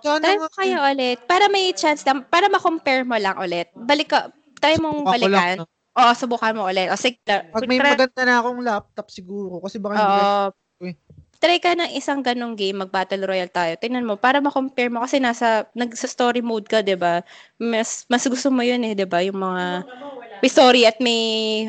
[0.00, 1.18] Sana Try mo kaya ulit.
[1.24, 3.68] Para may chance na, para ma-compare mo lang ulit.
[3.76, 5.56] Balik ka, try mong subukan lang, balikan.
[5.60, 5.66] no?
[5.92, 6.88] Oo, subukan mo ulit.
[6.88, 10.44] O sige, Pag may try- maganda na akong laptop siguro kasi baka hindi Oo.
[11.40, 13.72] Try ka ng isang ganong game, mag-battle royale tayo.
[13.80, 17.24] Tingnan mo, para ma-compare mo, kasi nasa, nagsa story mode ka, di ba?
[17.56, 19.24] Mas, mas gusto mo yun eh, di ba?
[19.24, 19.88] Yung mga,
[20.44, 21.20] may story at may,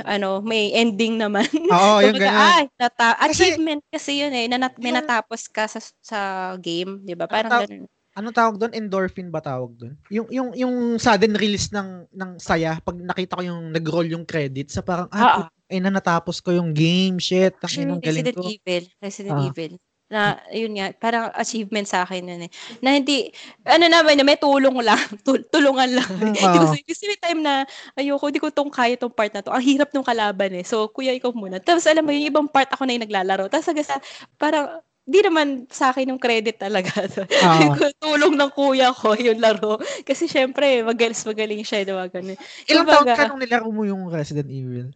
[0.03, 1.47] ano, may ending naman.
[1.71, 2.35] Oo, yung ganun.
[2.51, 6.19] ay, nata- Kasi- achievement kasi yun eh, na, nat- may natapos ka sa, sa
[6.59, 7.31] game, di ba?
[7.31, 7.87] Parang ganun.
[8.11, 8.75] Ano tawag doon?
[8.75, 9.95] Endorphin ba tawag doon?
[10.11, 14.67] Yung yung yung sudden release ng ng saya pag nakita ko yung nag-roll yung credit
[14.67, 15.41] sa parang ah, Oo.
[15.71, 18.51] eh na natapos ko yung game, shit, ang inang galing Resident ko.
[18.51, 18.83] Evil.
[18.99, 19.47] Resident Ah.
[19.47, 19.73] Evil.
[20.11, 22.51] Na, yun nga, parang achievement sa akin yun eh.
[22.83, 23.31] Na hindi,
[23.63, 24.99] ano naman, may tulong lang.
[25.23, 26.09] Tul- tulungan lang.
[26.11, 26.67] Mm, Di ba, oo.
[26.67, 27.63] so, kasi may time na,
[27.95, 29.55] ayoko, di ko tong kaya tong part na to.
[29.55, 30.67] Ang hirap nung kalaban eh.
[30.67, 31.63] So, kuya, ikaw muna.
[31.63, 33.47] Tapos, alam mo, yung ibang part ako na yung naglalaro.
[33.47, 34.03] Tapos, sa,
[34.35, 36.93] parang, di naman sa akin yung credit talaga.
[37.09, 37.73] Oo.
[38.03, 39.81] tulong ng kuya ko yung laro.
[40.05, 41.83] Kasi, syempre, magaling, magaling siya.
[41.83, 42.37] Diba, ganun.
[42.69, 44.93] Ilang taon Kumbaga, ka nung nilaro mo yung Resident Evil?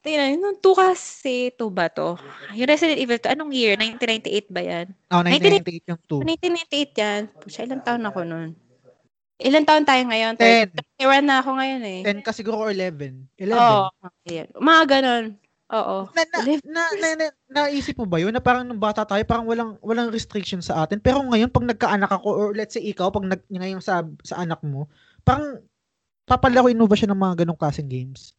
[0.00, 2.16] Tingnan, nung 2 kasi 2 ba to?
[2.56, 3.76] Yung Resident Evil to, anong year?
[3.76, 4.86] 1998 ba yan?
[5.12, 6.24] Oh, 1998 yung 2.
[6.24, 7.20] 1998 yan.
[7.36, 8.56] Pucha, ilang taon ako nun?
[9.40, 10.36] Ilang taon tayo ngayon?
[10.36, 10.72] 10.
[11.00, 12.00] 31 na ako ngayon eh.
[12.04, 13.28] 10 ka siguro or 11.
[13.40, 13.56] 11.
[13.56, 13.88] Oo.
[14.28, 14.48] Ayan.
[14.56, 15.24] Mga ganon.
[15.70, 16.10] Oo.
[16.10, 19.46] Na, na, na, na, na, naisip mo ba yun na parang nung bata tayo parang
[19.46, 23.22] walang walang restriction sa atin pero ngayon pag nagkaanak ako or let's say ikaw pag
[23.22, 24.90] nag, ngayon sa sa anak mo
[25.22, 25.62] parang
[26.26, 28.34] papalaruin mo ba siya ng mga ganong klaseng games?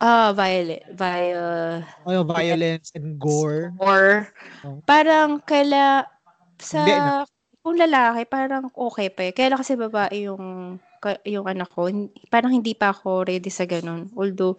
[0.00, 0.80] Ah, violent.
[0.96, 1.84] Viol...
[2.08, 3.68] O violence and gore.
[3.76, 4.32] Or,
[4.64, 4.80] Oh.
[4.88, 6.08] parang kaila...
[6.56, 6.80] Sa...
[6.80, 7.28] Hindi na.
[7.60, 9.32] Kung lalaki, parang okay pa eh.
[9.36, 10.80] Kaya kasi babae yung
[11.28, 11.92] yung anak ko,
[12.32, 14.08] parang hindi pa ako ready sa ganun.
[14.16, 14.56] Although,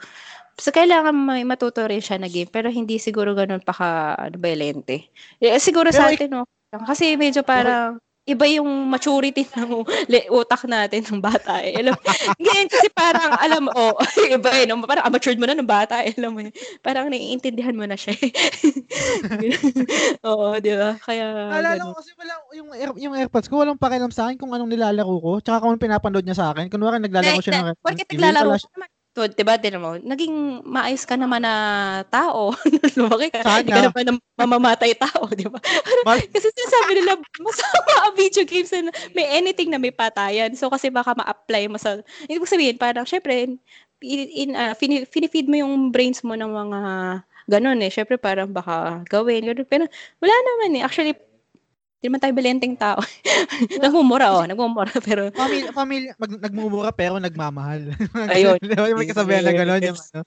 [0.62, 4.38] so kailangan may matuto rin siya na game, pero hindi siguro ganun pa ka, ano,
[4.38, 5.10] violente.
[5.42, 6.46] Eh, siguro sa atin, no?
[6.70, 9.82] Kasi medyo parang, iba yung maturity ng
[10.30, 11.82] utak natin ng bata eh.
[11.82, 11.98] Alam,
[12.38, 13.98] ganyan kasi parang, alam mo, oh,
[14.38, 14.78] iba eh, no?
[14.86, 16.46] parang matured mo na ng bata eh, alam mo.
[16.86, 18.30] Parang naiintindihan mo na siya eh.
[20.30, 20.96] Oo, di ba?
[21.02, 21.92] Kaya, ganun.
[21.92, 25.18] ko kasi wala yung air, yung AirPods ko walang pakialam sa akin kung anong nilalaro
[25.18, 26.70] ko tsaka kung anong pinapanood niya sa akin.
[26.70, 28.90] Kunwari naglalaro Na- siya ng na- Porket Evil, naglalaro ka naman.
[29.12, 31.54] To, diba, din mo, naging maayos ka naman na
[32.08, 32.56] tao.
[32.96, 33.44] Lumaki ka.
[33.44, 33.60] Sana.
[33.60, 35.60] Hindi ka naman na mamamatay tao, di ba?
[36.08, 40.56] Mal- kasi sinasabi nila, masama ang video games na may anything na may patayan.
[40.56, 43.52] So, kasi baka ma-apply mo sa, hindi ko sabihin, parang, syempre,
[44.00, 46.82] in, in, ah, fini- finifeed mo yung brains mo ng mga
[47.52, 47.92] ganun eh.
[47.92, 49.68] Syempre, parang baka gawin, ganun.
[49.68, 49.92] Pero,
[50.24, 50.84] wala naman eh.
[50.88, 51.20] Actually,
[52.02, 52.98] hindi naman tayo balenteng tao.
[53.86, 54.42] nagmumura, oh.
[54.42, 57.94] Nagmumura, pero, Pamilya, pamilya mag, nagmumura pero nagmamahal.
[58.34, 58.58] Ayun.
[58.98, 60.26] May kasabihan na gano'n yung ano.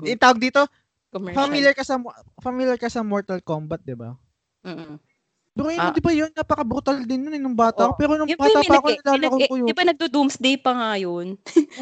[0.00, 0.64] Itawag dito,
[1.12, 1.36] commercial.
[1.36, 2.00] familiar ka sa
[2.40, 4.16] familiar ka sa Mortal Kombat, 'di ba?
[4.64, 4.96] Mm-mm.
[5.50, 5.92] Pero yun, Ah.
[5.92, 6.30] di ba yun?
[6.32, 7.90] Napaka-brutal din nun eh, nung bata.
[7.90, 7.98] Ako.
[8.00, 9.66] Pero nung Yung bata pa ako, nilalaro ko yun.
[9.68, 11.36] Di ba nagdo-doomsday pa nga yun?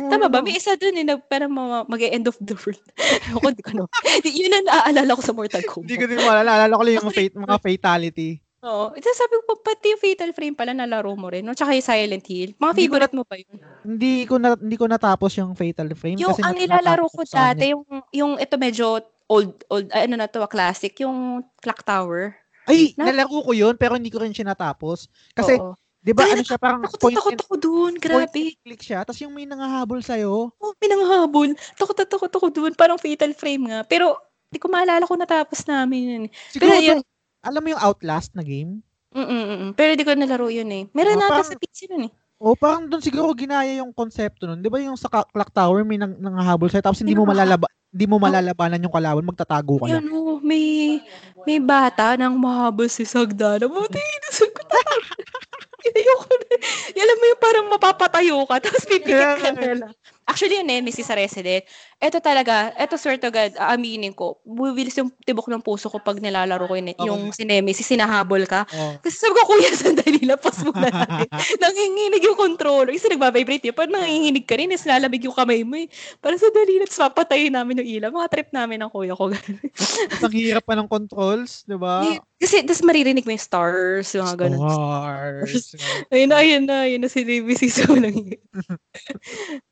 [0.09, 0.41] Tama ba?
[0.41, 2.81] May isa dun eh, na parang ma- mag-end of the world.
[3.39, 3.85] Ako, di ko no.
[4.25, 6.11] Yun ang naaalala ko sa Mortal Hindi ko Kombat.
[6.11, 6.49] din maalala.
[6.49, 8.31] Naalala ko lang yung fate, mga fatality.
[8.59, 8.91] Oo.
[8.91, 11.47] Ito sabi ko, pati yung Fatal Frame pala nalaro mo rin.
[11.47, 11.55] No?
[11.55, 12.59] Tsaka yung Silent Hill.
[12.59, 13.55] Mga Hindi favorite mo pa yun?
[13.87, 17.71] Hindi ko na hindi ko natapos yung fatal frame Yung kasi ang nilalaro ko dati,
[17.71, 18.99] yung, yung ito medyo
[19.31, 22.35] old, old, ano na to, ah, classic, yung Clock Tower.
[22.67, 25.07] Ay, Na- nalaro ko yun pero hindi ko rin siya natapos.
[25.33, 25.73] Kasi, Oo.
[26.03, 28.43] 'di ba ano siya parang Takot point takot and ako dun, point grabe.
[28.61, 30.51] click siya, tapos yung may nangahabol sa iyo.
[30.59, 31.49] Oh, pinanghabol.
[31.79, 33.81] Takot na takot ako dun, parang Fatal Frame nga.
[33.87, 34.19] Pero,
[34.51, 36.23] di ko maalala kung natapos namin yun.
[36.51, 37.05] Siguro Pero yun-
[37.49, 38.85] alam mo yung Outlast na game?
[39.17, 39.73] Mm-mm.
[39.73, 40.85] Pero di ko nalaro yun eh.
[40.93, 42.13] Meron Ah, na parang- sa PC nun eh.
[42.39, 44.63] O parang doon siguro ginaya yung konsepto nun.
[44.63, 48.05] 'Di ba yung sa clock tower may nang nangahabol sa tapos hindi mo malalaba hindi
[48.05, 50.05] mo malalabanan yung kalaban, magtatago ka lang.
[50.05, 51.01] Yan oh, may
[51.49, 53.65] may bata nang mahabol si Sagdana.
[53.67, 54.79] Buti inusog ko na.
[55.89, 56.55] Ayoko na.
[56.95, 59.91] Alam mo yung parang mapapatayo ka, tapos pipikit ka lang.
[60.29, 61.65] Actually, yung nemesis sa Resident,
[61.97, 66.21] eto talaga, eto swear to God, aaminin ko, buwilis yung tibok ng puso ko pag
[66.21, 68.69] nilalaro ko yun, yung si Nemesis, sinahabol ka.
[68.69, 69.01] Oh.
[69.01, 71.33] Kasi sabi ko, kuya, sandali, lapas mo na natin.
[71.65, 72.93] nanginginig yung controller.
[72.93, 73.77] Kasi nagbabibrate yun.
[73.77, 74.69] Parang nanginginig ka rin.
[74.69, 75.89] Tapos lalamig yung kamay mo eh.
[76.21, 78.11] Parang sandali, let's papatayin namin yung ilaw.
[78.13, 79.33] Mga trip namin ng kuya ko.
[79.33, 82.05] ang hirap pa ng controls, 'di ba?
[82.39, 84.63] Kasi, tapos maririnig mo yung stars, yung mga ganun.
[84.63, 85.75] Stars.
[86.15, 87.83] Ayun na, ayun na, ayun na si Nemesis.
[87.83, 88.15] So, lang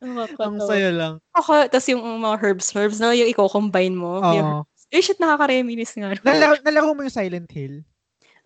[0.02, 1.14] ang saya lang.
[1.38, 4.18] Ako, tapos yung mga herbs, herbs na yung i-combine mo.
[4.18, 4.34] Oo.
[4.34, 4.50] Yung
[4.94, 6.14] Eh, shit, nakaka-reminis nga.
[6.26, 7.82] Nalaro, nalaro mo yung Silent Hill?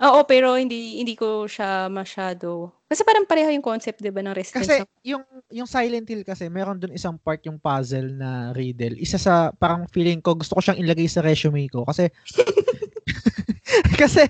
[0.00, 2.72] Oo, pero hindi hindi ko siya masyado.
[2.88, 5.20] Kasi parang pareho yung concept, 'di ba, ng Resident Kasi yung
[5.52, 8.96] yung Silent Hill kasi meron doon isang part yung puzzle na riddle.
[8.96, 12.08] Isa sa parang feeling ko gusto ko siyang ilagay sa resume ko kasi
[14.00, 14.22] kasi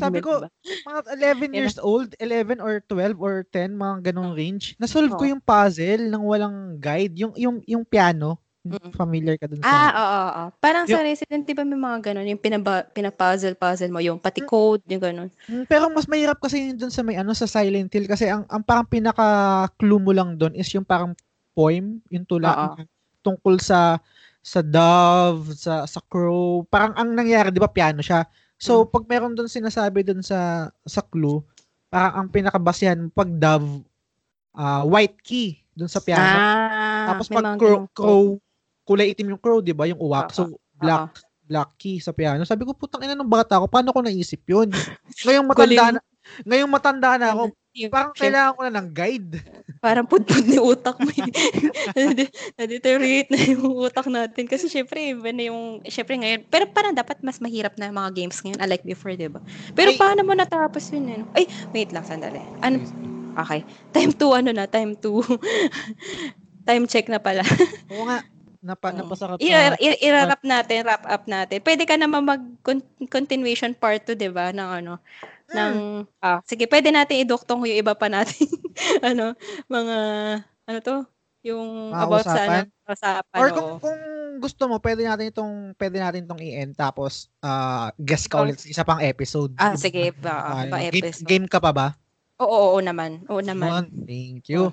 [0.00, 0.44] sabi ko
[0.88, 1.00] mga
[1.44, 4.74] 11 years old, 11 or 12 or 10 mga ganong range.
[4.80, 8.92] Na-solve ko yung puzzle nang walang guide, yung yung yung piano Mm.
[8.92, 9.72] Familiar ka dun sa...
[9.72, 10.44] Ah, oo, oo.
[10.60, 14.44] Parang yung, sa Resident, di ba may mga ganun, yung pinaba, pinapuzzle-puzzle mo, yung pati
[14.44, 14.48] mm.
[14.52, 15.28] code, yung ganun.
[15.48, 18.44] Mm, pero mas mahirap kasi yun dun sa may ano, sa Silent Hill, kasi ang,
[18.52, 21.16] ang parang pinaka-clue mo lang dun is yung parang
[21.56, 22.76] poem, yung tula
[23.24, 24.00] tungkol sa
[24.40, 26.64] sa dove, sa sa crow.
[26.72, 28.24] Parang ang nangyari, 'di ba, piano siya.
[28.60, 28.88] So, hmm.
[28.92, 31.40] pag meron doon sinasabi doon sa sa clue,
[31.88, 33.82] parang ang pinakabasihan pag dove
[34.54, 36.20] uh, white key doon sa piano.
[36.20, 38.24] Ah, Tapos pag crow, crow
[38.84, 39.88] kulay itim yung crow, 'di ba?
[39.88, 40.34] Yung uwak.
[40.34, 41.46] So black uh-huh.
[41.46, 42.42] black key sa piano.
[42.44, 44.68] Sabi ko, putang ina ng bata ko, paano ko naisip 'yun?
[45.24, 46.00] Ngayong matanda na,
[46.44, 47.54] ngayong matanda na ako,
[47.88, 49.32] parang kailangan ko na ng guide.
[49.80, 51.08] Parang pudpud ni utak mo.
[51.08, 51.24] Eh.
[52.60, 54.44] Na-deteriorate na yung utak natin.
[54.44, 58.44] Kasi syempre, iba na yung, syempre ngayon, pero parang dapat mas mahirap na mga games
[58.44, 59.40] ngayon, unlike before, di ba?
[59.72, 61.08] Pero Ay, paano mo natapos yun?
[61.08, 61.22] Yun?
[61.32, 62.44] Ay, wait lang, sandali.
[62.60, 62.76] Ano?
[63.40, 63.64] Okay.
[63.96, 64.68] Time 2, ano na?
[64.68, 65.08] Time 2.
[66.68, 67.40] time check na pala.
[67.88, 68.20] Oo nga.
[68.60, 71.64] Napa, napasarap I- i- i-wrap natin, wrap up natin.
[71.64, 75.00] Pwede ka naman mag-continuation part 2, 'di ba, ng ano.
[75.50, 78.46] Ng ah, sige, pwede natin iduktong yung iba pa natin.
[79.10, 79.34] ano,
[79.66, 79.96] mga
[80.66, 80.96] ano to,
[81.42, 82.36] yung mga about usapan?
[82.36, 83.38] sa ano, usapan.
[83.38, 84.00] Or kung, kung
[84.40, 88.68] gusto mo, pwede natin itong pwede natin itong i-end tapos uh, guest ka ulit sa
[88.70, 89.52] isa pang episode.
[89.58, 91.26] Ah, sige, pa, uh, pa episode.
[91.26, 91.88] Game, game ka pa ba?
[92.40, 93.20] Oo, oo, naman.
[93.28, 93.92] Oo naman.
[94.08, 94.72] Thank you.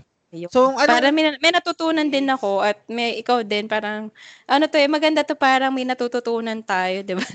[0.52, 4.12] So, ano, para may, may natutunan din ako at may ikaw din parang
[4.44, 7.24] ano to eh maganda to parang may natututunan tayo, 'di ba?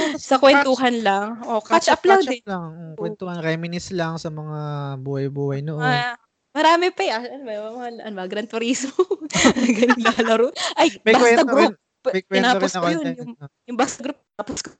[0.00, 1.28] Oh, sa kwentuhan catch, lang.
[1.44, 2.40] O oh, catch, catch up, lang din.
[2.48, 2.68] lang.
[2.72, 4.58] Um, kwentuhan, reminisce lang sa mga
[5.04, 5.84] buhay-buhay noon.
[5.84, 6.16] Uh,
[6.56, 7.12] marami pa eh.
[7.12, 8.96] Ano ba, mga, ano ba, Gran Turismo.
[9.78, 10.48] Ganun lalaro.
[10.80, 11.76] Ay, may basta group.
[11.76, 13.04] Rin, may tinapos ko yun.
[13.12, 13.32] Yung,
[13.68, 14.79] yung basta group, tapos ko.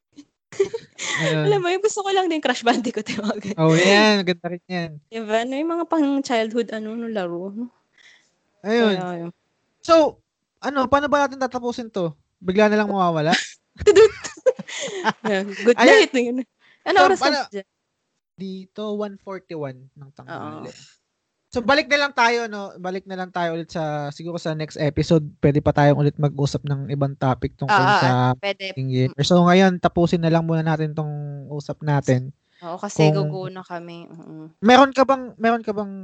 [1.46, 3.08] Alam mo, yung gusto ko lang din Crash Bandicoot.
[3.14, 3.60] Yung mga ganyan.
[3.60, 4.16] Oh, yan.
[4.24, 4.90] Ganda rin yan.
[5.08, 5.38] Diba?
[5.48, 7.52] No, yung mga pang childhood, ano, no, laro.
[7.52, 7.66] No?
[8.64, 8.96] Ayun.
[9.00, 9.26] Kaya,
[9.80, 10.20] so,
[10.60, 12.12] ano, paano ba natin tatapusin to?
[12.40, 13.32] Bigla na lang mawawala?
[15.64, 16.12] good night.
[16.12, 16.44] Ayan.
[16.84, 17.64] Ano so, oras na
[18.40, 20.72] Dito, 141 ng tanghali.
[21.50, 24.78] So balik na lang tayo no, balik na lang tayo ulit sa siguro sa next
[24.78, 28.70] episode, pwede pa tayong ulit mag-usap ng ibang topic tungkol uh, sa pwede.
[28.78, 29.26] gamer.
[29.26, 31.10] So ngayon tapusin na lang muna natin tong
[31.50, 32.30] usap natin.
[32.60, 34.04] Oo, kasi Kung, gugo na kami.
[34.04, 34.52] Uh-huh.
[34.60, 35.94] Meron ka bang meron ka bang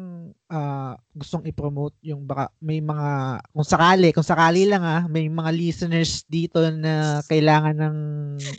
[0.49, 5.53] uh, gustong i-promote yung baka may mga kung sakali, kung sakali lang ah, may mga
[5.53, 7.97] listeners dito na kailangan ng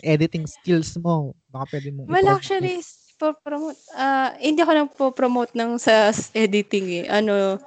[0.05, 1.33] editing skills mo.
[1.49, 2.85] Baka pwede mong Well, actually,
[3.18, 7.05] promote uh, hindi ako nagpo-promote ng sa editing eh.
[7.09, 7.57] Ano,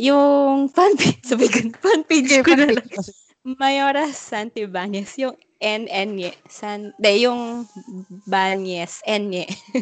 [0.00, 2.86] yung fan page, sabi ko, fan page ko na lang.
[3.42, 7.66] Mayora Santibanez, yung NN San, de, yung
[8.26, 9.30] Banyes, N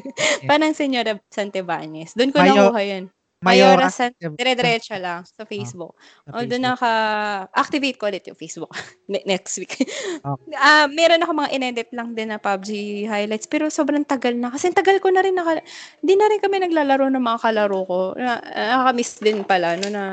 [0.49, 2.13] Parang Senyora Santibanez.
[2.17, 3.05] Doon ko Mayo, nakuha yun.
[3.41, 5.97] Mayora San, dire-diretso lang sa Facebook.
[6.29, 8.69] Oh, Although naka-activate ko ulit yung Facebook
[9.09, 9.81] next week.
[10.21, 10.37] Oh.
[10.53, 12.69] uh, meron ako mga inedit lang din na PUBG
[13.09, 14.53] highlights pero sobrang tagal na.
[14.53, 15.65] Kasi tagal ko na rin naka,
[16.05, 18.01] hindi na rin kami naglalaro ng mga kalaro ko.
[18.21, 20.05] Na, nakakamiss din pala no na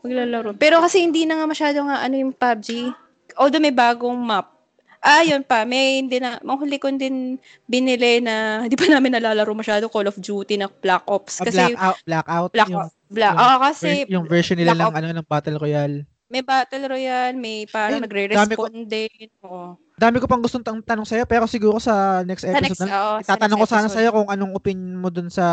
[0.00, 0.56] maglalaro.
[0.56, 2.88] Pero kasi hindi na nga masyado nga ano yung PUBG.
[3.36, 4.51] Although may bagong map,
[5.02, 5.66] Ah, yun pa.
[5.66, 7.34] May hindi na, mahuli ko din
[7.66, 11.42] binili na, hindi pa namin nalalaro masyado, Call of Duty na Black Ops.
[11.42, 11.98] Ah, kasi, Blackout.
[12.06, 12.50] Blackout.
[12.54, 16.06] Black, yung, Black, yung, oh, kasi, yung version nila lang, ano, ng Battle Royale.
[16.30, 19.26] May Battle Royale, may parang nagre-respond din.
[19.42, 22.80] Oh dami ko pang gustong tan- tanong sa'yo, pero siguro sa next episode, sa next,
[22.80, 25.46] na, oh, itatanong ko sana sa'yo kung anong opinion mo dun sa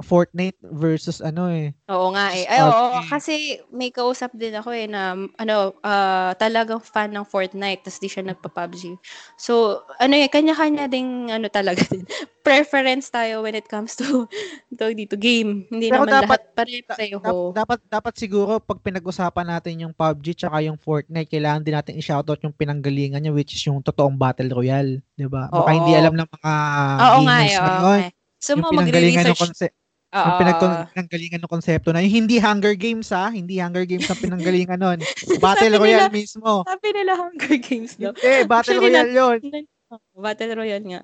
[0.00, 1.76] Fortnite versus ano eh.
[1.92, 2.48] Oo nga eh.
[2.48, 7.84] Ay, oo, kasi may kausap din ako eh na ano, uh, talagang fan ng Fortnite,
[7.84, 8.96] tapos di siya nagpa-PUBG.
[9.36, 12.08] So, ano eh, kanya-kanya ding ano talaga din.
[12.44, 14.28] Preference tayo when it comes to,
[14.78, 15.64] to dito game.
[15.72, 17.20] Hindi pero naman dapat, lahat pare-pareho.
[17.56, 21.96] Da- dapat, dapat siguro pag pinag-usapan natin yung PUBG tsaka yung Fortnite, kailangan din natin
[21.96, 25.48] i-shoutout yung pinanggalingan niya which is yung totoong battle royale, 'di ba?
[25.48, 26.52] Baka hindi alam ng mga
[27.00, 27.92] Oo nga, eh, oo.
[28.36, 29.40] So mo magre-research.
[29.40, 29.72] Konse-
[30.14, 34.22] Uh, yung pinanggalingan ng konsepto na yung hindi Hunger Games ha, hindi Hunger Games ang
[34.22, 35.02] pinanggalingan nun.
[35.42, 36.62] Battle Royale nila, mismo.
[36.62, 38.14] Sabi nila Hunger Games no.
[38.14, 39.66] Hindi, Battle Actually, Royale yun.
[40.14, 41.02] Battle Royale nga.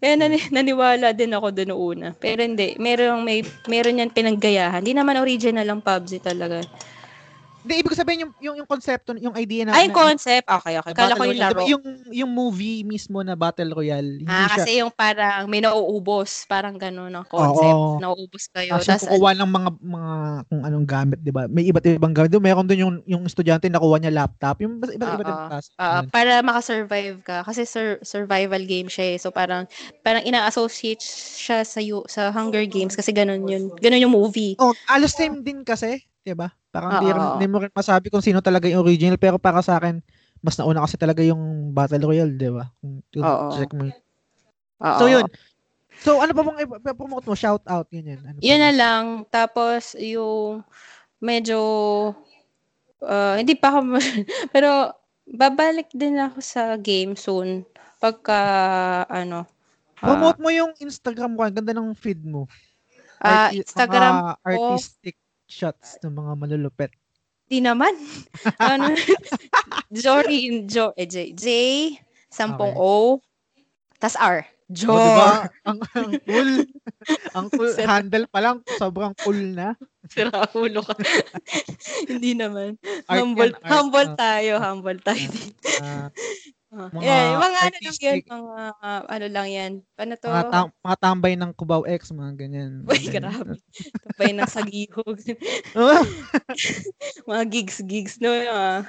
[0.00, 2.08] Kaya nani, naniwala din ako doon una.
[2.16, 4.80] Pero hindi, meron may meron yan pinanggayahan.
[4.84, 6.62] Hindi naman original ang PUBG talaga.
[7.60, 9.76] Hindi, ibig sabihin yung, yung, yung konsepto, yung idea na...
[9.76, 10.48] Ay, yung na- concept.
[10.48, 10.92] Okay, okay.
[10.96, 11.60] Kala ko yung laro.
[11.68, 14.56] Yung, yung movie mismo na Battle Royale, hindi Ah, siya...
[14.56, 16.48] kasi yung parang may nauubos.
[16.48, 17.76] Parang gano'n ang concept.
[17.76, 18.00] Oo.
[18.00, 18.80] Nauubos kayo.
[18.80, 20.14] Ah, Tas, kukuha ng mga mga
[20.48, 21.44] kung anong gamit, 'di ba?
[21.52, 22.32] May iba't ibang gamit.
[22.32, 25.16] Doon meron doon yung yung estudyante nakuha niya laptop, yung iba't iba't Oo.
[25.20, 25.38] ibang
[25.76, 26.08] ah, Yun.
[26.08, 27.44] para makasurvive ka.
[27.44, 29.18] Kasi sur- survival game siya eh.
[29.20, 29.68] So parang,
[30.00, 31.04] parang ina-associate
[31.36, 33.68] siya sa, sa Hunger Games kasi ganun yun.
[33.84, 34.56] Ganun yung movie.
[34.56, 36.48] Oh, alos same din kasi, 'di ba?
[36.70, 39.98] Parang hindi, hindi mo rin masabi kung sino talaga yung original, pero para sa akin
[40.40, 42.72] mas nauna kasi talaga yung Battle Royale, 'di ba?
[42.80, 43.04] Kung
[43.58, 43.90] check mo.
[44.80, 44.98] Oo.
[44.98, 45.26] So yun.
[46.00, 47.36] So ano pa bang promote mo?
[47.36, 48.20] Shout out yun yun.
[48.24, 49.04] Ano Yun na lang.
[49.28, 50.64] Tapos, yung
[51.20, 51.60] medyo,
[53.04, 54.00] ah, hindi pa ako,
[54.54, 54.96] pero
[55.28, 57.68] babalik din ako sa game soon.
[58.00, 58.40] Pagka,
[59.12, 59.44] ano,
[60.00, 61.44] Promote mo yung Instagram ko.
[61.44, 62.48] Ang ganda ng feed mo.
[63.20, 65.16] Arti- Instagram mga artistic
[65.50, 66.90] shots ng mga malulupet.
[67.50, 67.90] Di naman.
[68.62, 68.94] ano?
[69.90, 71.46] Jory, Jo, eh, J, J,
[72.30, 72.86] sampung Okay.
[72.86, 73.18] O,
[73.98, 74.46] tas R.
[74.46, 74.94] O, Jor.
[74.94, 75.30] diba?
[75.66, 76.50] Ang, ang cool.
[77.34, 77.74] ang cool.
[77.74, 78.62] Sir- Handle pa lang.
[78.78, 79.74] Sobrang cool na.
[80.06, 80.94] Sira ulo ka.
[82.10, 82.78] Hindi naman.
[83.10, 83.66] Art humble, yan, art.
[83.66, 85.26] humble Ah, tayo, humble tayo.
[85.82, 86.06] ah,
[86.70, 89.72] Ah, Mga yeah, mga ano lang yun, mga ah, ano lang yan.
[89.98, 90.30] Paano to?
[90.30, 92.70] mga, tam- mga tambay ng Cubao X, mga ganyan.
[92.86, 93.58] Uy, Mga grabe.
[94.06, 95.18] Tapay ng sagihog.
[95.74, 96.02] Oh,
[97.30, 98.30] mga gigs-gigs, no?
[98.30, 98.86] Ah.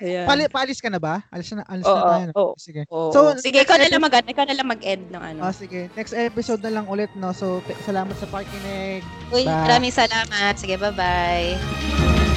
[0.00, 0.24] Ayan.
[0.24, 1.20] pali, paalis ka na ba?
[1.28, 2.30] Alis na, alis Oo, na tayo.
[2.32, 2.52] oo.
[2.56, 2.88] Sige.
[2.88, 3.12] Oo.
[3.12, 5.40] So, Sige, ikaw na lang mag ikaw na lang mag-end ng ano.
[5.44, 5.92] Ah, sige.
[5.92, 7.32] Next episode na lang ulit, no?
[7.32, 9.04] So, salamat sa pakikinig.
[9.28, 9.56] Uy, bye.
[9.68, 10.56] maraming salamat.
[10.56, 12.28] Sige, bye-bye.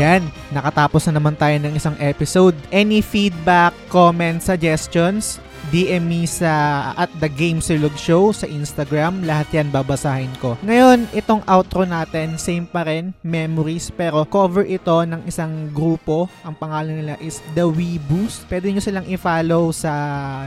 [0.00, 2.56] Yan, nakatapos na naman tayo ng isang episode.
[2.72, 5.36] Any feedback, comments, suggestions,
[5.68, 6.50] DM me sa
[6.96, 9.28] at the Game Silog Show sa Instagram.
[9.28, 10.56] Lahat yan babasahin ko.
[10.64, 16.32] Ngayon, itong outro natin, same pa rin, memories, pero cover ito ng isang grupo.
[16.48, 18.48] Ang pangalan nila is The Weeboos.
[18.48, 19.92] Pwede nyo silang i-follow sa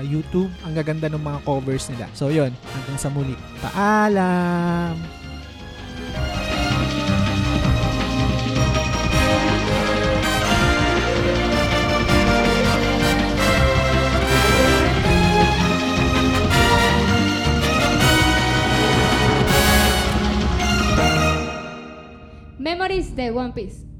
[0.01, 0.49] YouTube.
[0.65, 2.09] Ang gaganda ng mga covers nila.
[2.17, 3.37] So yun, hanggang sa muli.
[3.61, 4.97] Paalam!
[22.63, 23.92] Memories de One Piece.